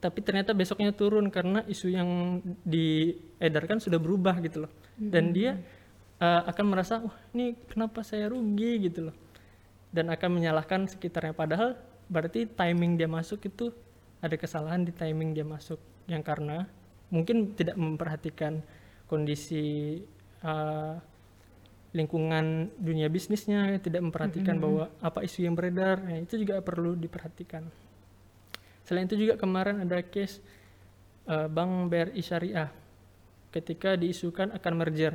tapi 0.04 0.20
ternyata 0.20 0.52
besoknya 0.52 0.92
turun 0.92 1.32
karena 1.32 1.64
isu 1.64 1.88
yang 1.88 2.08
diedarkan 2.60 3.80
sudah 3.80 3.96
berubah 3.96 4.36
gitu 4.44 4.68
loh. 4.68 4.72
Dan 5.00 5.32
dia 5.32 5.56
uh, 6.20 6.44
akan 6.44 6.64
merasa 6.68 7.00
wah 7.00 7.16
ini 7.32 7.56
kenapa 7.72 8.04
saya 8.04 8.28
rugi? 8.28 8.84
gitu 8.84 9.08
loh. 9.08 9.16
Dan 9.88 10.12
akan 10.12 10.28
menyalahkan 10.36 10.92
sekitarnya. 10.92 11.32
Padahal 11.32 11.80
berarti 12.12 12.44
timing 12.44 13.00
dia 13.00 13.08
masuk 13.08 13.48
itu 13.48 13.72
ada 14.20 14.36
kesalahan 14.36 14.84
di 14.84 14.92
timing 14.92 15.32
dia 15.32 15.48
masuk. 15.48 15.80
Yang 16.04 16.22
karena 16.28 16.68
mungkin 17.08 17.56
tidak 17.56 17.80
memperhatikan 17.80 18.60
kondisi 19.08 20.04
uh, 20.44 21.00
lingkungan 21.96 22.76
dunia 22.76 23.08
bisnisnya 23.08 23.80
tidak 23.80 24.04
memperhatikan 24.04 24.60
bahwa 24.60 24.92
apa 25.00 25.24
isu 25.24 25.48
yang 25.48 25.56
beredar. 25.56 25.96
Nah, 26.04 26.20
itu 26.20 26.36
juga 26.36 26.60
perlu 26.60 26.92
diperhatikan 26.92 27.83
selain 28.84 29.08
itu 29.08 29.16
juga 29.16 29.34
kemarin 29.40 29.82
ada 29.82 30.00
case 30.04 30.40
uh, 31.28 31.48
Bank 31.48 31.88
BRI 31.90 32.22
Syariah 32.22 32.70
ketika 33.54 33.94
diisukan 33.94 34.50
akan 34.54 34.72
merger 34.74 35.14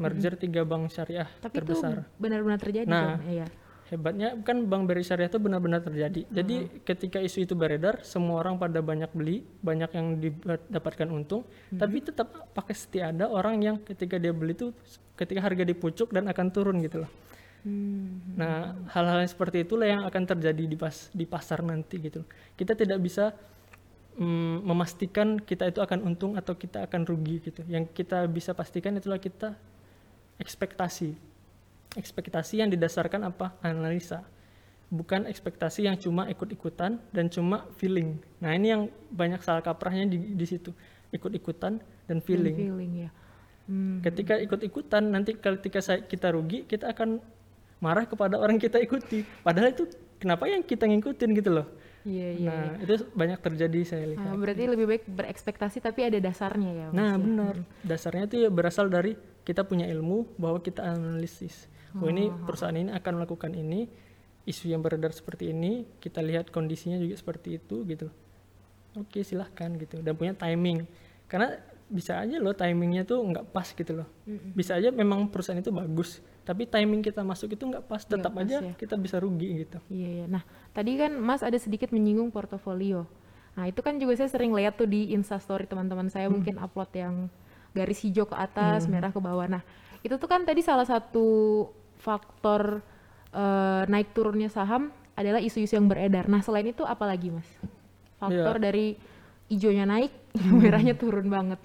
merger 0.00 0.32
tiga 0.40 0.64
bank 0.64 0.88
syariah 0.88 1.28
Tapi 1.44 1.54
terbesar 1.60 1.92
itu 1.92 2.02
benar-benar 2.16 2.58
terjadi 2.58 2.88
Nah, 2.88 3.20
kan? 3.20 3.28
Iya. 3.28 3.46
hebatnya 3.90 4.38
kan 4.46 4.70
bank 4.70 4.86
BRI 4.86 5.02
Syariah 5.02 5.26
itu 5.26 5.42
benar-benar 5.42 5.82
terjadi. 5.82 6.22
Jadi 6.30 6.78
ketika 6.86 7.18
isu 7.18 7.42
itu 7.42 7.58
beredar, 7.58 8.06
semua 8.06 8.38
orang 8.38 8.54
pada 8.54 8.78
banyak 8.78 9.10
beli, 9.10 9.42
banyak 9.66 9.90
yang 9.90 10.06
didapatkan 10.22 11.10
untung, 11.10 11.42
tapi 11.74 11.98
tetap 11.98 12.30
pakai 12.54 12.74
setia 12.78 13.10
ada 13.10 13.26
orang 13.26 13.58
yang 13.58 13.76
ketika 13.82 14.14
dia 14.14 14.30
beli 14.30 14.54
itu 14.54 14.70
ketika 15.18 15.42
harga 15.42 15.66
dipucuk 15.66 16.14
dan 16.14 16.30
akan 16.30 16.46
turun 16.54 16.78
gitu 16.86 17.02
loh. 17.02 17.10
Hmm. 17.60 18.24
Nah, 18.40 18.72
hal-hal 18.88 19.20
seperti 19.28 19.68
itulah 19.68 19.84
yang 19.84 20.02
akan 20.08 20.24
terjadi 20.24 20.64
di 20.64 20.76
pas 20.80 21.12
di 21.12 21.28
pasar 21.28 21.60
nanti 21.60 22.00
gitu. 22.00 22.24
Kita 22.56 22.72
tidak 22.72 22.98
bisa 23.04 23.36
mm, 24.16 24.64
memastikan 24.64 25.36
kita 25.36 25.68
itu 25.68 25.84
akan 25.84 26.08
untung 26.08 26.40
atau 26.40 26.56
kita 26.56 26.88
akan 26.88 27.04
rugi 27.04 27.52
gitu. 27.52 27.60
Yang 27.68 27.92
kita 27.92 28.24
bisa 28.32 28.56
pastikan 28.56 28.96
itulah 28.96 29.20
kita 29.20 29.52
ekspektasi. 30.40 31.12
Ekspektasi 32.00 32.64
yang 32.64 32.72
didasarkan 32.72 33.28
apa? 33.28 33.52
Analisa. 33.60 34.24
Bukan 34.90 35.28
ekspektasi 35.28 35.86
yang 35.86 35.94
cuma 36.00 36.26
ikut-ikutan 36.32 36.98
dan 37.14 37.26
cuma 37.30 37.68
feeling. 37.78 38.18
Nah, 38.42 38.56
ini 38.56 38.74
yang 38.74 38.82
banyak 39.12 39.38
salah 39.44 39.62
kaprahnya 39.62 40.08
di, 40.08 40.34
di 40.34 40.46
situ. 40.48 40.74
Ikut-ikutan 41.14 41.78
dan 42.08 42.18
feeling. 42.24 42.56
Dan 42.56 42.66
feeling 42.66 42.92
ya. 43.06 43.10
Hmm. 43.70 44.02
Ketika 44.02 44.34
ikut-ikutan 44.42 45.14
nanti 45.14 45.38
ketika 45.38 45.78
saya, 45.78 46.02
kita 46.02 46.34
rugi, 46.34 46.66
kita 46.66 46.90
akan 46.90 47.22
marah 47.80 48.04
kepada 48.06 48.36
orang 48.36 48.60
kita 48.60 48.78
ikuti. 48.78 49.24
Padahal 49.42 49.72
itu 49.72 49.88
kenapa 50.20 50.46
yang 50.46 50.62
kita 50.62 50.84
ngikutin 50.86 51.30
gitu 51.34 51.50
loh. 51.50 51.66
Iya 52.00 52.28
iya. 52.32 52.48
Nah, 52.48 52.64
itu 52.80 53.04
banyak 53.12 53.38
terjadi 53.44 53.80
saya 53.84 54.04
lihat. 54.16 54.24
Ah, 54.24 54.36
berarti 54.36 54.64
lebih 54.64 54.86
baik 54.88 55.04
berekspektasi 55.08 55.84
tapi 55.84 56.08
ada 56.08 56.16
dasarnya 56.16 56.70
ya. 56.72 56.88
Nah, 56.92 57.16
ya? 57.16 57.20
benar. 57.20 57.54
Dasarnya 57.84 58.24
itu 58.28 58.36
ya 58.40 58.48
berasal 58.48 58.88
dari 58.88 59.16
kita 59.44 59.68
punya 59.68 59.84
ilmu 59.88 60.36
bahwa 60.40 60.60
kita 60.64 60.84
analisis. 60.84 61.68
Oh, 61.98 62.06
ini 62.06 62.30
perusahaan 62.30 62.76
ini 62.76 62.94
akan 62.94 63.12
melakukan 63.18 63.50
ini, 63.50 63.90
isu 64.46 64.70
yang 64.70 64.78
beredar 64.78 65.10
seperti 65.10 65.50
ini, 65.50 65.98
kita 65.98 66.22
lihat 66.22 66.54
kondisinya 66.54 66.96
juga 67.02 67.18
seperti 67.18 67.58
itu 67.58 67.82
gitu. 67.84 68.06
Oke, 68.94 69.26
silahkan 69.26 69.74
gitu. 69.74 69.98
Dan 69.98 70.14
punya 70.14 70.32
timing. 70.32 70.86
Karena 71.26 71.58
bisa 71.90 72.22
aja 72.22 72.38
loh 72.38 72.54
timingnya 72.54 73.02
tuh 73.02 73.18
nggak 73.26 73.50
pas 73.50 73.66
gitu 73.74 73.92
loh. 73.92 74.08
Bisa 74.54 74.78
aja 74.78 74.94
memang 74.94 75.26
perusahaan 75.26 75.58
itu 75.58 75.74
bagus, 75.74 76.22
tapi 76.44 76.64
timing 76.66 77.04
kita 77.04 77.20
masuk 77.20 77.54
itu 77.54 77.64
nggak 77.68 77.84
pas, 77.84 78.02
tetap 78.02 78.32
pas 78.32 78.42
aja 78.42 78.58
ya. 78.64 78.74
kita 78.74 78.96
bisa 78.96 79.20
rugi 79.20 79.66
gitu. 79.66 79.78
Iya, 79.92 80.08
iya. 80.22 80.26
Nah, 80.26 80.42
tadi 80.72 80.96
kan 80.96 81.12
Mas 81.20 81.44
ada 81.44 81.56
sedikit 81.60 81.92
menyinggung 81.92 82.32
portofolio. 82.32 83.04
Nah, 83.54 83.68
itu 83.68 83.80
kan 83.84 83.98
juga 84.00 84.16
saya 84.16 84.30
sering 84.32 84.54
lihat 84.56 84.78
tuh 84.78 84.88
di 84.88 85.12
Instastory 85.12 85.68
teman-teman 85.68 86.08
saya 86.08 86.30
mungkin 86.32 86.56
upload 86.56 86.90
yang 86.96 87.14
garis 87.76 88.02
hijau 88.02 88.26
ke 88.26 88.34
atas, 88.34 88.86
merah 88.90 89.12
ke 89.12 89.20
bawah. 89.20 89.46
Nah, 89.46 89.62
itu 90.00 90.16
tuh 90.16 90.28
kan 90.30 90.42
tadi 90.48 90.64
salah 90.64 90.86
satu 90.86 91.68
faktor 92.00 92.80
eh, 93.34 93.82
naik 93.86 94.16
turunnya 94.16 94.48
saham 94.48 94.88
adalah 95.18 95.42
isu-isu 95.42 95.76
yang 95.76 95.86
beredar. 95.86 96.26
Nah, 96.26 96.40
selain 96.40 96.72
itu 96.72 96.82
apa 96.86 97.04
lagi, 97.04 97.28
Mas? 97.28 97.46
Faktor 98.16 98.56
dari 98.62 98.96
hijaunya 99.52 99.84
naik, 99.84 100.12
merahnya 100.60 100.96
turun 100.96 101.28
banget. 101.28 101.60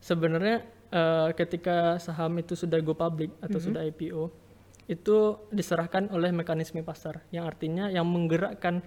Sebenarnya 0.00 0.64
eh, 0.96 1.28
ketika 1.36 2.00
saham 2.00 2.40
itu 2.40 2.56
sudah 2.56 2.80
go 2.80 2.96
public 2.96 3.28
atau 3.44 3.60
sudah 3.60 3.84
IPO 3.84 4.32
itu 4.86 5.16
diserahkan 5.50 6.08
oleh 6.14 6.30
mekanisme 6.30 6.78
pasar 6.80 7.26
yang 7.34 7.44
artinya 7.44 7.90
yang 7.90 8.06
menggerakkan 8.06 8.80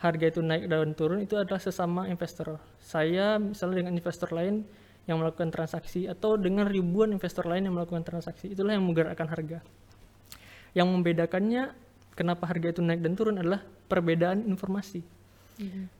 harga 0.00 0.24
itu 0.32 0.40
naik 0.40 0.70
dan 0.70 0.96
turun 0.96 1.20
itu 1.20 1.36
adalah 1.36 1.60
sesama 1.60 2.08
investor. 2.08 2.56
Saya 2.80 3.36
misalnya 3.36 3.84
dengan 3.84 4.00
investor 4.00 4.32
lain 4.32 4.64
yang 5.04 5.20
melakukan 5.20 5.52
transaksi 5.52 6.08
atau 6.08 6.40
dengan 6.40 6.64
ribuan 6.70 7.12
investor 7.12 7.44
lain 7.44 7.68
yang 7.68 7.76
melakukan 7.76 8.06
transaksi 8.06 8.54
itulah 8.54 8.72
yang 8.72 8.86
menggerakkan 8.86 9.28
harga. 9.28 9.58
Yang 10.72 10.88
membedakannya 10.88 11.62
kenapa 12.16 12.48
harga 12.48 12.78
itu 12.78 12.80
naik 12.80 13.02
dan 13.04 13.12
turun 13.18 13.36
adalah 13.36 13.60
perbedaan 13.90 14.46
informasi. 14.48 15.04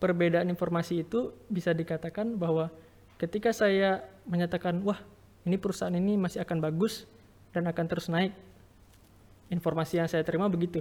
Perbedaan 0.00 0.48
informasi 0.48 1.04
itu 1.04 1.37
bisa 1.52 1.76
dikatakan 1.76 2.40
bahwa 2.40 2.72
ketika 3.20 3.52
saya 3.52 4.00
menyatakan 4.24 4.80
wah 4.80 4.96
ini 5.44 5.61
perusahaan 5.61 5.92
ini 5.92 6.16
masih 6.16 6.40
akan 6.40 6.64
bagus 6.64 7.04
dan 7.52 7.68
akan 7.68 7.85
terus 7.85 8.09
naik. 8.09 8.33
Informasi 9.52 10.00
yang 10.00 10.09
saya 10.09 10.24
terima 10.24 10.48
begitu. 10.48 10.80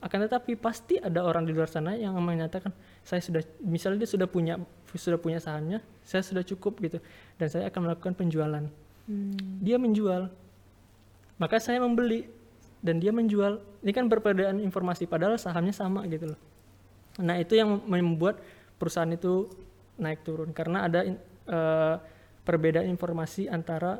Akan 0.00 0.20
tetapi 0.20 0.58
pasti 0.58 1.00
ada 1.00 1.24
orang 1.24 1.46
di 1.46 1.52
luar 1.54 1.70
sana 1.70 1.96
yang 1.96 2.16
menyatakan 2.18 2.72
saya 3.00 3.22
sudah 3.22 3.40
misalnya 3.64 4.04
dia 4.04 4.10
sudah 4.10 4.28
punya 4.28 4.60
sudah 4.92 5.20
punya 5.20 5.40
sahamnya, 5.40 5.84
saya 6.04 6.24
sudah 6.24 6.44
cukup 6.44 6.80
gitu 6.80 6.98
dan 7.36 7.46
saya 7.52 7.68
akan 7.68 7.80
melakukan 7.88 8.12
penjualan. 8.16 8.64
Dia 9.62 9.76
menjual. 9.78 10.32
Maka 11.36 11.60
saya 11.60 11.78
membeli 11.78 12.26
dan 12.80 12.98
dia 12.98 13.12
menjual. 13.12 13.60
Ini 13.84 13.92
kan 13.92 14.08
perbedaan 14.08 14.58
informasi 14.64 15.04
padahal 15.04 15.36
sahamnya 15.36 15.76
sama 15.76 16.02
gitu 16.08 16.32
loh. 16.32 16.40
Nah, 17.20 17.40
itu 17.40 17.56
yang 17.56 17.80
membuat 17.84 18.40
perusahaan 18.76 19.08
itu 19.08 19.48
naik 19.96 20.24
turun 20.24 20.52
karena 20.52 20.84
ada 20.84 21.00
eh, 21.46 21.96
perbedaan 22.46 22.86
informasi 22.86 23.50
antara 23.50 23.98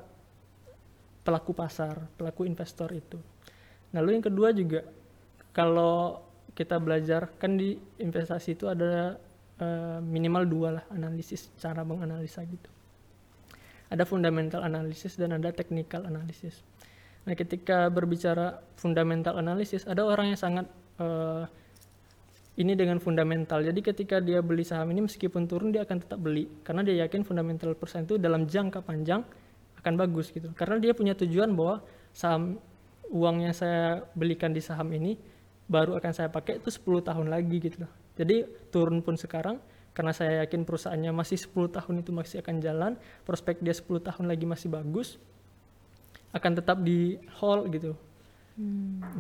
pelaku 1.26 1.50
pasar, 1.50 2.06
pelaku 2.14 2.46
investor 2.46 2.94
itu. 2.94 3.18
Lalu 3.90 4.20
yang 4.20 4.24
kedua 4.24 4.54
juga 4.54 4.86
kalau 5.50 6.22
kita 6.54 6.78
belajar 6.78 7.34
kan 7.36 7.58
di 7.58 7.74
investasi 7.98 8.54
itu 8.54 8.70
ada 8.70 9.18
eh, 9.58 9.98
minimal 10.00 10.44
dua 10.46 10.68
lah 10.80 10.84
analisis 10.94 11.50
cara 11.58 11.82
menganalisa 11.82 12.46
gitu. 12.46 12.70
Ada 13.90 14.02
fundamental 14.02 14.66
analysis 14.66 15.14
dan 15.14 15.34
ada 15.34 15.54
technical 15.54 16.06
analysis. 16.06 16.62
Nah, 17.26 17.34
ketika 17.34 17.90
berbicara 17.90 18.62
fundamental 18.78 19.38
analysis, 19.38 19.82
ada 19.86 20.06
orang 20.06 20.30
yang 20.34 20.38
sangat 20.38 20.66
eh, 21.02 21.44
ini 22.56 22.72
dengan 22.72 22.96
fundamental. 22.96 23.60
Jadi 23.60 23.80
ketika 23.84 24.16
dia 24.20 24.40
beli 24.40 24.64
saham 24.64 24.88
ini 24.92 25.04
meskipun 25.04 25.44
turun 25.44 25.72
dia 25.72 25.84
akan 25.84 26.00
tetap 26.00 26.18
beli 26.20 26.48
karena 26.64 26.80
dia 26.80 27.04
yakin 27.04 27.22
fundamental 27.22 27.76
persen 27.76 28.08
itu 28.08 28.16
dalam 28.16 28.48
jangka 28.48 28.80
panjang 28.80 29.20
akan 29.80 29.92
bagus 30.00 30.32
gitu. 30.32 30.50
Karena 30.56 30.80
dia 30.80 30.96
punya 30.96 31.12
tujuan 31.12 31.52
bahwa 31.52 31.84
saham 32.16 32.56
uang 33.12 33.44
yang 33.44 33.54
saya 33.54 34.02
belikan 34.16 34.50
di 34.50 34.64
saham 34.64 34.88
ini 34.96 35.20
baru 35.68 35.98
akan 35.98 36.12
saya 36.14 36.28
pakai 36.32 36.62
itu 36.62 36.72
10 36.72 37.06
tahun 37.06 37.26
lagi 37.28 37.56
gitu 37.60 37.84
loh. 37.84 37.92
Jadi 38.16 38.48
turun 38.72 39.04
pun 39.04 39.20
sekarang 39.20 39.60
karena 39.92 40.12
saya 40.12 40.44
yakin 40.44 40.64
perusahaannya 40.64 41.12
masih 41.12 41.36
10 41.40 41.72
tahun 41.72 41.94
itu 42.04 42.10
masih 42.12 42.36
akan 42.44 42.56
jalan, 42.60 42.92
prospek 43.24 43.60
dia 43.60 43.72
10 43.72 44.00
tahun 44.00 44.28
lagi 44.28 44.44
masih 44.44 44.68
bagus, 44.68 45.16
akan 46.32 46.52
tetap 46.56 46.80
di 46.84 47.16
hold 47.40 47.68
gitu. 47.72 47.92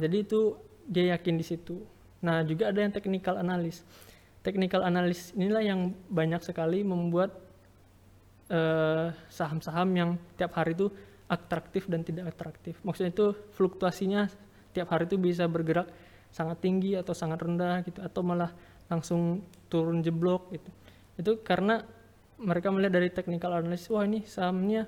Jadi 0.00 0.16
itu 0.20 0.56
dia 0.88 1.16
yakin 1.16 1.34
di 1.36 1.44
situ. 1.44 1.80
Nah, 2.24 2.46
juga 2.46 2.72
ada 2.72 2.80
yang 2.80 2.92
technical 2.94 3.36
analysis. 3.40 3.84
Technical 4.40 4.86
analysis 4.86 5.34
inilah 5.34 5.62
yang 5.64 5.90
banyak 6.06 6.40
sekali 6.40 6.86
membuat 6.86 7.34
eh, 8.48 9.10
saham-saham 9.28 9.88
yang 9.92 10.10
tiap 10.38 10.54
hari 10.54 10.78
itu 10.78 10.88
atraktif 11.26 11.90
dan 11.90 12.06
tidak 12.06 12.30
atraktif. 12.30 12.78
Maksudnya 12.86 13.10
itu 13.10 13.34
fluktuasinya 13.58 14.30
tiap 14.70 14.92
hari 14.94 15.10
itu 15.10 15.18
bisa 15.18 15.50
bergerak 15.50 15.90
sangat 16.30 16.62
tinggi 16.62 16.94
atau 16.94 17.16
sangat 17.16 17.42
rendah 17.42 17.82
gitu 17.82 18.04
atau 18.04 18.20
malah 18.22 18.52
langsung 18.86 19.42
turun 19.66 20.04
jeblok 20.04 20.54
gitu. 20.54 20.70
Itu 21.18 21.32
karena 21.42 21.82
mereka 22.36 22.68
melihat 22.68 23.00
dari 23.00 23.08
technical 23.08 23.56
analysis, 23.56 23.88
wah 23.88 24.04
ini 24.04 24.22
sahamnya 24.28 24.84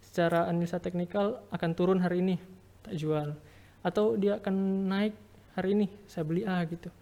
secara 0.00 0.48
analisa 0.48 0.80
teknikal 0.80 1.44
akan 1.52 1.70
turun 1.76 2.00
hari 2.00 2.24
ini, 2.24 2.36
tak 2.80 2.96
jual. 2.96 3.36
Atau 3.84 4.16
dia 4.16 4.40
akan 4.40 4.88
naik 4.88 5.14
hari 5.56 5.72
ini, 5.72 5.86
saya 6.04 6.28
beli 6.28 6.44
A 6.44 6.60
gitu. 6.68 6.92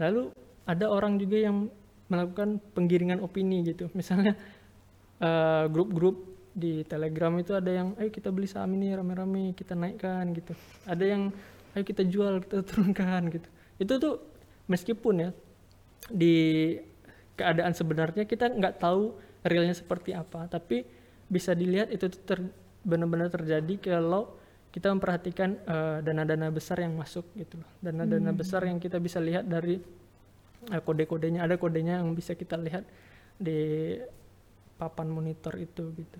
Lalu 0.00 0.32
ada 0.64 0.88
orang 0.88 1.20
juga 1.20 1.36
yang 1.36 1.68
melakukan 2.08 2.58
penggiringan 2.72 3.20
opini 3.20 3.60
gitu. 3.68 3.92
Misalnya 3.92 4.32
eh, 5.20 5.64
grup-grup 5.68 6.34
di 6.54 6.86
Telegram 6.86 7.34
itu 7.36 7.50
ada 7.52 7.68
yang 7.68 7.98
ayo 7.98 8.08
kita 8.14 8.30
beli 8.30 8.46
saham 8.46 8.78
ini 8.78 8.94
rame-rame 8.94 9.52
kita 9.52 9.74
naikkan 9.74 10.30
gitu. 10.32 10.54
Ada 10.86 11.04
yang 11.04 11.22
ayo 11.74 11.84
kita 11.84 12.02
jual 12.06 12.40
kita 12.46 12.62
turunkan 12.62 13.28
gitu. 13.28 13.48
Itu 13.76 13.98
tuh 13.98 14.14
meskipun 14.70 15.14
ya 15.18 15.30
di 16.08 16.36
keadaan 17.34 17.74
sebenarnya 17.74 18.24
kita 18.24 18.48
nggak 18.54 18.78
tahu 18.78 19.18
realnya 19.44 19.74
seperti 19.74 20.14
apa, 20.14 20.46
tapi 20.46 20.86
bisa 21.26 21.52
dilihat 21.52 21.90
itu 21.90 22.06
tuh 22.06 22.22
ter- 22.22 22.54
benar-benar 22.86 23.32
terjadi 23.32 23.74
kalau 23.80 24.36
kita 24.74 24.90
memperhatikan 24.90 25.54
eh, 25.54 25.98
dana-dana 26.02 26.50
besar 26.50 26.82
yang 26.82 26.98
masuk 26.98 27.30
gitu 27.38 27.62
loh. 27.62 27.70
Dana-dana 27.78 28.34
besar 28.34 28.66
yang 28.66 28.82
kita 28.82 28.98
bisa 28.98 29.22
lihat 29.22 29.46
dari 29.46 29.78
eh, 30.66 30.82
kode-kodenya 30.82 31.46
ada 31.46 31.54
kodenya 31.54 32.02
yang 32.02 32.10
bisa 32.10 32.34
kita 32.34 32.58
lihat 32.58 32.82
di 33.38 33.94
papan 34.74 35.14
monitor 35.14 35.54
itu 35.62 35.94
gitu. 35.94 36.18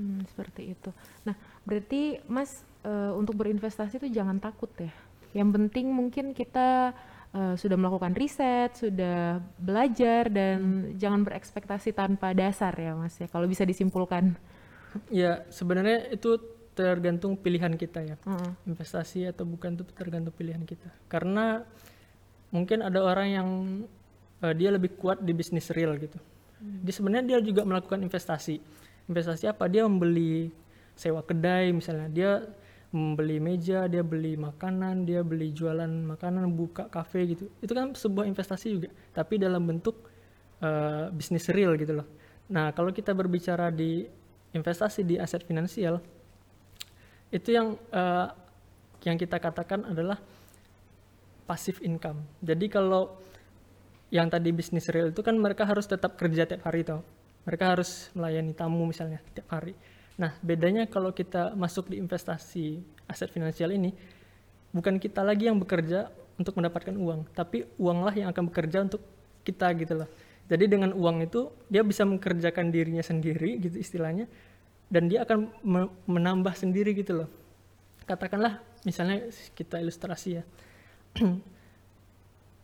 Hmm, 0.00 0.24
seperti 0.24 0.72
itu. 0.72 0.88
Nah, 1.28 1.36
berarti 1.68 2.16
Mas 2.32 2.64
eh, 2.80 3.12
untuk 3.12 3.36
berinvestasi 3.36 4.00
itu 4.00 4.08
jangan 4.08 4.40
takut 4.40 4.72
ya. 4.80 4.88
Yang 5.36 5.60
penting 5.60 5.92
mungkin 5.92 6.32
kita 6.32 6.96
eh, 7.36 7.54
sudah 7.60 7.76
melakukan 7.76 8.16
riset, 8.16 8.72
sudah 8.72 9.44
belajar 9.60 10.32
dan 10.32 10.96
jangan 10.96 11.28
berekspektasi 11.28 11.92
tanpa 11.92 12.32
dasar 12.32 12.72
ya 12.72 12.96
Mas 12.96 13.20
ya. 13.20 13.28
Kalau 13.28 13.44
bisa 13.44 13.68
disimpulkan. 13.68 14.32
Ya 15.12 15.44
sebenarnya 15.52 16.08
itu 16.16 16.40
tergantung 16.78 17.34
pilihan 17.34 17.74
kita 17.74 18.06
ya. 18.06 18.16
Heeh. 18.22 18.50
Investasi 18.70 19.26
atau 19.26 19.42
bukan 19.42 19.74
itu 19.74 19.82
tergantung 19.90 20.30
pilihan 20.30 20.62
kita. 20.62 20.86
Karena 21.10 21.66
mungkin 22.54 22.86
ada 22.86 23.02
orang 23.02 23.28
yang 23.28 23.48
eh, 24.46 24.54
dia 24.54 24.70
lebih 24.70 24.94
kuat 24.94 25.18
di 25.26 25.34
bisnis 25.34 25.74
real 25.74 25.98
gitu. 25.98 26.22
Dia 26.58 26.94
sebenarnya 26.94 27.26
dia 27.34 27.38
juga 27.42 27.66
melakukan 27.66 27.98
investasi. 28.02 28.62
Investasi 29.10 29.50
apa? 29.50 29.66
Dia 29.66 29.86
membeli 29.86 30.54
sewa 30.94 31.22
kedai 31.22 31.74
misalnya. 31.74 32.06
Dia 32.10 32.30
membeli 32.88 33.36
meja, 33.36 33.84
dia 33.84 34.00
beli 34.00 34.38
makanan, 34.38 35.04
dia 35.04 35.20
beli 35.20 35.52
jualan 35.52 35.90
makanan, 35.90 36.48
buka 36.56 36.88
kafe 36.88 37.36
gitu. 37.36 37.44
Itu 37.60 37.76
kan 37.76 37.92
sebuah 37.92 38.24
investasi 38.24 38.66
juga, 38.72 38.88
tapi 39.12 39.36
dalam 39.36 39.66
bentuk 39.68 40.08
eh, 40.64 41.12
bisnis 41.12 41.50
real 41.52 41.76
gitu 41.76 42.00
loh. 42.00 42.08
Nah, 42.48 42.72
kalau 42.72 42.88
kita 42.88 43.12
berbicara 43.12 43.68
di 43.68 44.08
investasi 44.56 45.04
di 45.04 45.20
aset 45.20 45.44
finansial, 45.44 46.00
itu 47.28 47.48
yang 47.52 47.76
eh, 47.92 48.28
yang 49.04 49.16
kita 49.16 49.38
katakan 49.38 49.84
adalah 49.88 50.18
passive 51.48 51.80
income. 51.84 52.20
Jadi 52.44 52.66
kalau 52.68 53.16
yang 54.08 54.28
tadi 54.32 54.52
bisnis 54.52 54.88
real 54.88 55.12
itu 55.12 55.20
kan 55.20 55.36
mereka 55.36 55.68
harus 55.68 55.84
tetap 55.84 56.16
kerja 56.16 56.48
tiap 56.48 56.64
hari 56.64 56.84
toh. 56.84 57.04
Mereka 57.44 57.64
harus 57.76 58.12
melayani 58.12 58.52
tamu 58.52 58.84
misalnya 58.84 59.20
tiap 59.32 59.48
hari. 59.52 59.72
Nah, 60.18 60.34
bedanya 60.42 60.84
kalau 60.90 61.14
kita 61.14 61.54
masuk 61.54 61.94
di 61.94 61.96
investasi 61.96 62.82
aset 63.08 63.30
finansial 63.32 63.72
ini 63.72 63.94
bukan 64.74 65.00
kita 65.00 65.24
lagi 65.24 65.48
yang 65.48 65.56
bekerja 65.56 66.12
untuk 66.36 66.58
mendapatkan 66.58 66.92
uang, 66.92 67.32
tapi 67.32 67.64
uanglah 67.80 68.12
yang 68.12 68.28
akan 68.28 68.52
bekerja 68.52 68.84
untuk 68.84 69.00
kita 69.46 69.72
gitu 69.78 70.04
loh. 70.04 70.08
Jadi 70.48 70.64
dengan 70.64 70.96
uang 70.96 71.24
itu 71.24 71.52
dia 71.68 71.84
bisa 71.84 72.04
mengerjakan 72.08 72.72
dirinya 72.72 73.04
sendiri 73.04 73.60
gitu 73.60 73.76
istilahnya 73.76 74.24
dan 74.88 75.08
dia 75.08 75.24
akan 75.24 75.52
me- 75.64 75.92
menambah 76.08 76.56
sendiri 76.56 76.96
gitu 76.96 77.24
loh. 77.24 77.28
Katakanlah 78.08 78.60
misalnya 78.88 79.28
kita 79.52 79.80
ilustrasi 79.80 80.30
ya. 80.40 80.44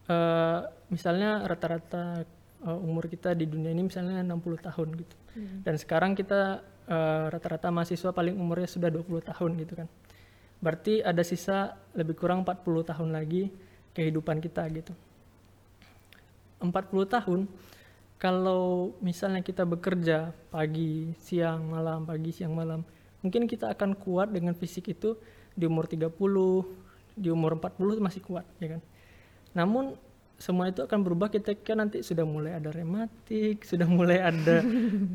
Eh, 0.05 0.61
misalnya 0.93 1.49
rata-rata 1.49 2.29
eh, 2.61 2.79
umur 2.85 3.09
kita 3.09 3.33
di 3.33 3.49
dunia 3.49 3.73
ini 3.73 3.89
misalnya 3.89 4.21
60 4.21 4.61
tahun 4.61 4.89
gitu. 5.01 5.17
Dan 5.65 5.81
sekarang 5.81 6.13
kita 6.13 6.61
eh, 6.85 7.27
rata-rata 7.33 7.73
mahasiswa 7.73 8.13
paling 8.13 8.37
umurnya 8.37 8.69
sudah 8.69 8.93
20 8.93 9.25
tahun 9.33 9.51
gitu 9.65 9.73
kan. 9.81 9.89
Berarti 10.61 11.01
ada 11.01 11.25
sisa 11.25 11.73
lebih 11.97 12.21
kurang 12.21 12.45
40 12.45 12.85
tahun 12.85 13.17
lagi 13.17 13.49
kehidupan 13.97 14.45
kita 14.45 14.69
gitu. 14.77 14.93
40 16.61 16.69
tahun 17.09 17.41
kalau 18.25 18.97
misalnya 19.05 19.45
kita 19.45 19.69
bekerja 19.69 20.33
pagi, 20.49 21.13
siang, 21.21 21.69
malam, 21.69 22.09
pagi, 22.09 22.33
siang, 22.33 22.57
malam, 22.57 22.81
mungkin 23.21 23.45
kita 23.45 23.69
akan 23.77 23.93
kuat 24.01 24.33
dengan 24.33 24.57
fisik 24.57 24.97
itu 24.97 25.21
di 25.53 25.69
umur 25.69 25.85
30, 25.85 26.09
di 27.21 27.29
umur 27.29 27.61
40 27.61 28.01
masih 28.01 28.25
kuat 28.25 28.49
ya 28.65 28.73
kan. 28.73 28.81
Namun 29.53 30.01
semua 30.41 30.73
itu 30.73 30.81
akan 30.81 31.05
berubah 31.05 31.29
ketika 31.29 31.77
nanti 31.77 32.01
sudah 32.01 32.25
mulai 32.25 32.57
ada 32.57 32.73
rematik, 32.73 33.61
sudah 33.71 33.85
mulai 33.85 34.25
ada 34.25 34.65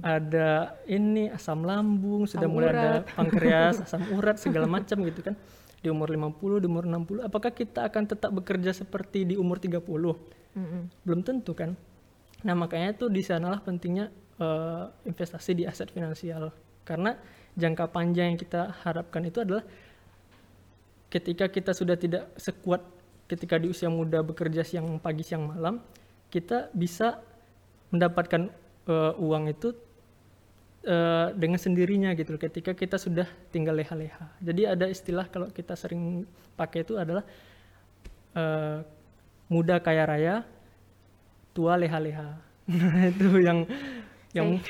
ada 0.06 0.78
ini 0.86 1.34
asam 1.34 1.66
lambung, 1.66 2.30
sudah 2.30 2.46
Asam 2.46 2.54
mulai 2.54 2.70
ada 2.78 3.02
urat. 3.02 3.10
pankreas, 3.18 3.76
asam 3.90 4.06
urat 4.14 4.38
segala 4.38 4.70
macam 4.70 5.02
gitu 5.02 5.26
kan. 5.26 5.34
Di 5.82 5.90
umur 5.90 6.14
50, 6.14 6.62
di 6.62 6.68
umur 6.70 6.86
60, 6.86 7.26
apakah 7.26 7.58
kita 7.58 7.90
akan 7.90 8.06
tetap 8.06 8.30
bekerja 8.38 8.70
seperti 8.70 9.26
di 9.26 9.34
umur 9.34 9.58
30? 9.58 9.82
Mm-mm. 9.82 10.82
Belum 11.02 11.26
tentu 11.26 11.58
kan. 11.58 11.74
Nah, 12.44 12.56
makanya 12.56 12.96
tuh 12.96 13.12
di 13.12 13.20
sanalah 13.20 13.60
pentingnya 13.60 14.08
eh, 14.40 14.86
investasi 15.08 15.52
di 15.60 15.64
aset 15.68 15.92
finansial. 15.92 16.56
Karena 16.88 17.14
jangka 17.60 17.92
panjang 17.92 18.34
yang 18.34 18.40
kita 18.40 18.72
harapkan 18.86 19.28
itu 19.28 19.44
adalah 19.44 19.64
ketika 21.12 21.50
kita 21.50 21.76
sudah 21.76 21.98
tidak 22.00 22.32
sekuat 22.40 22.82
ketika 23.30 23.62
di 23.62 23.70
usia 23.70 23.92
muda 23.92 24.26
bekerja 24.26 24.66
siang 24.66 24.98
pagi 24.98 25.22
siang 25.22 25.54
malam, 25.54 25.84
kita 26.34 26.72
bisa 26.74 27.20
mendapatkan 27.94 28.50
eh, 28.90 29.14
uang 29.20 29.44
itu 29.52 29.70
eh, 30.88 31.28
dengan 31.36 31.60
sendirinya 31.60 32.16
gitu 32.16 32.40
ketika 32.40 32.72
kita 32.74 32.96
sudah 32.98 33.28
tinggal 33.54 33.78
leha-leha. 33.78 34.34
Jadi 34.40 34.62
ada 34.66 34.86
istilah 34.88 35.28
kalau 35.28 35.52
kita 35.52 35.76
sering 35.76 36.24
pakai 36.56 36.88
itu 36.88 36.96
adalah 36.96 37.26
eh, 38.34 38.80
muda 39.50 39.82
kaya 39.82 40.06
raya, 40.06 40.36
tua 41.60 41.76
leha-leha. 41.76 42.40
Itu 43.12 43.44
yang 43.44 43.68
yang 44.32 44.62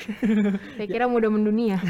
Saya 0.74 0.88
kira 0.94 1.06
mudah 1.06 1.30
mendunia. 1.30 1.78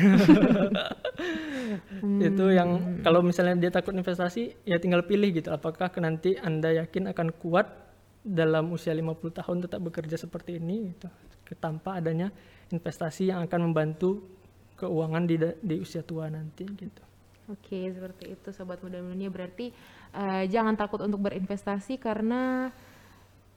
itu 2.03 2.45
yang 2.51 2.99
kalau 3.07 3.23
misalnya 3.23 3.55
dia 3.55 3.71
takut 3.71 3.95
investasi 3.95 4.67
ya 4.67 4.83
tinggal 4.83 5.07
pilih 5.07 5.31
gitu. 5.31 5.55
Apakah 5.55 5.87
nanti 6.03 6.35
anda 6.35 6.75
yakin 6.75 7.15
akan 7.15 7.31
kuat 7.39 7.71
dalam 8.27 8.75
usia 8.75 8.91
50 8.91 9.39
tahun 9.39 9.57
tetap 9.71 9.81
bekerja 9.87 10.19
seperti 10.19 10.59
ini 10.59 10.91
gitu. 10.91 11.07
Tanpa 11.63 12.03
adanya 12.03 12.35
investasi 12.75 13.31
yang 13.31 13.47
akan 13.47 13.71
membantu 13.71 14.19
keuangan 14.75 15.31
di 15.31 15.39
di 15.63 15.77
usia 15.79 16.03
tua 16.03 16.27
nanti 16.27 16.67
gitu. 16.67 17.03
Oke, 17.55 17.87
seperti 17.91 18.35
itu 18.35 18.49
sobat 18.51 18.83
muda 18.83 18.99
dunia. 18.99 19.31
Berarti 19.31 19.71
eh, 20.11 20.45
jangan 20.51 20.75
takut 20.75 20.99
untuk 21.07 21.23
berinvestasi 21.23 22.03
karena 22.03 22.75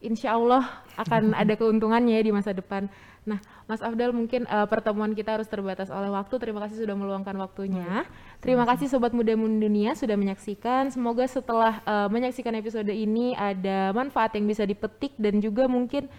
insya 0.03 0.35
Allah 0.35 0.83
akan 0.99 1.31
ada 1.41 1.55
keuntungannya 1.55 2.19
ya 2.19 2.23
di 2.23 2.31
masa 2.35 2.51
depan. 2.51 2.91
Nah, 3.23 3.39
Mas 3.71 3.79
Afdal 3.79 4.11
mungkin 4.11 4.43
eh, 4.43 4.67
pertemuan 4.67 5.15
kita 5.15 5.39
harus 5.39 5.47
terbatas 5.47 5.87
oleh 5.87 6.11
waktu. 6.11 6.35
Terima 6.35 6.59
kasih 6.67 6.83
sudah 6.83 6.95
meluangkan 6.95 7.35
waktunya. 7.39 8.03
Terima 8.43 8.67
kasih 8.67 8.91
sobat 8.91 9.15
muda 9.15 9.31
dunia 9.39 9.95
sudah 9.95 10.19
menyaksikan. 10.19 10.91
Semoga 10.91 11.23
setelah 11.25 11.79
eh, 11.87 12.07
menyaksikan 12.11 12.51
episode 12.59 12.91
ini 12.91 13.31
ada 13.33 13.95
manfaat 13.95 14.35
yang 14.35 14.43
bisa 14.43 14.67
dipetik 14.67 15.15
dan 15.15 15.39
juga 15.39 15.71
mungkin 15.71 16.11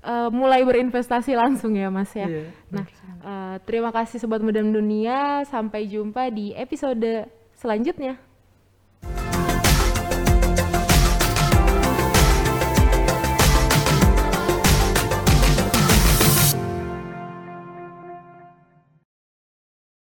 eh, 0.00 0.28
mulai 0.32 0.64
berinvestasi 0.64 1.36
langsung 1.36 1.76
ya 1.76 1.92
Mas 1.92 2.10
ya. 2.16 2.24
Iya, 2.24 2.48
Nah, 2.72 2.86
eh, 3.20 3.56
terima 3.68 3.92
kasih 3.92 4.16
sobat 4.16 4.40
muda 4.40 4.64
dunia. 4.64 5.44
Sampai 5.44 5.84
jumpa 5.84 6.32
di 6.32 6.56
episode 6.56 7.28
selanjutnya. 7.60 8.16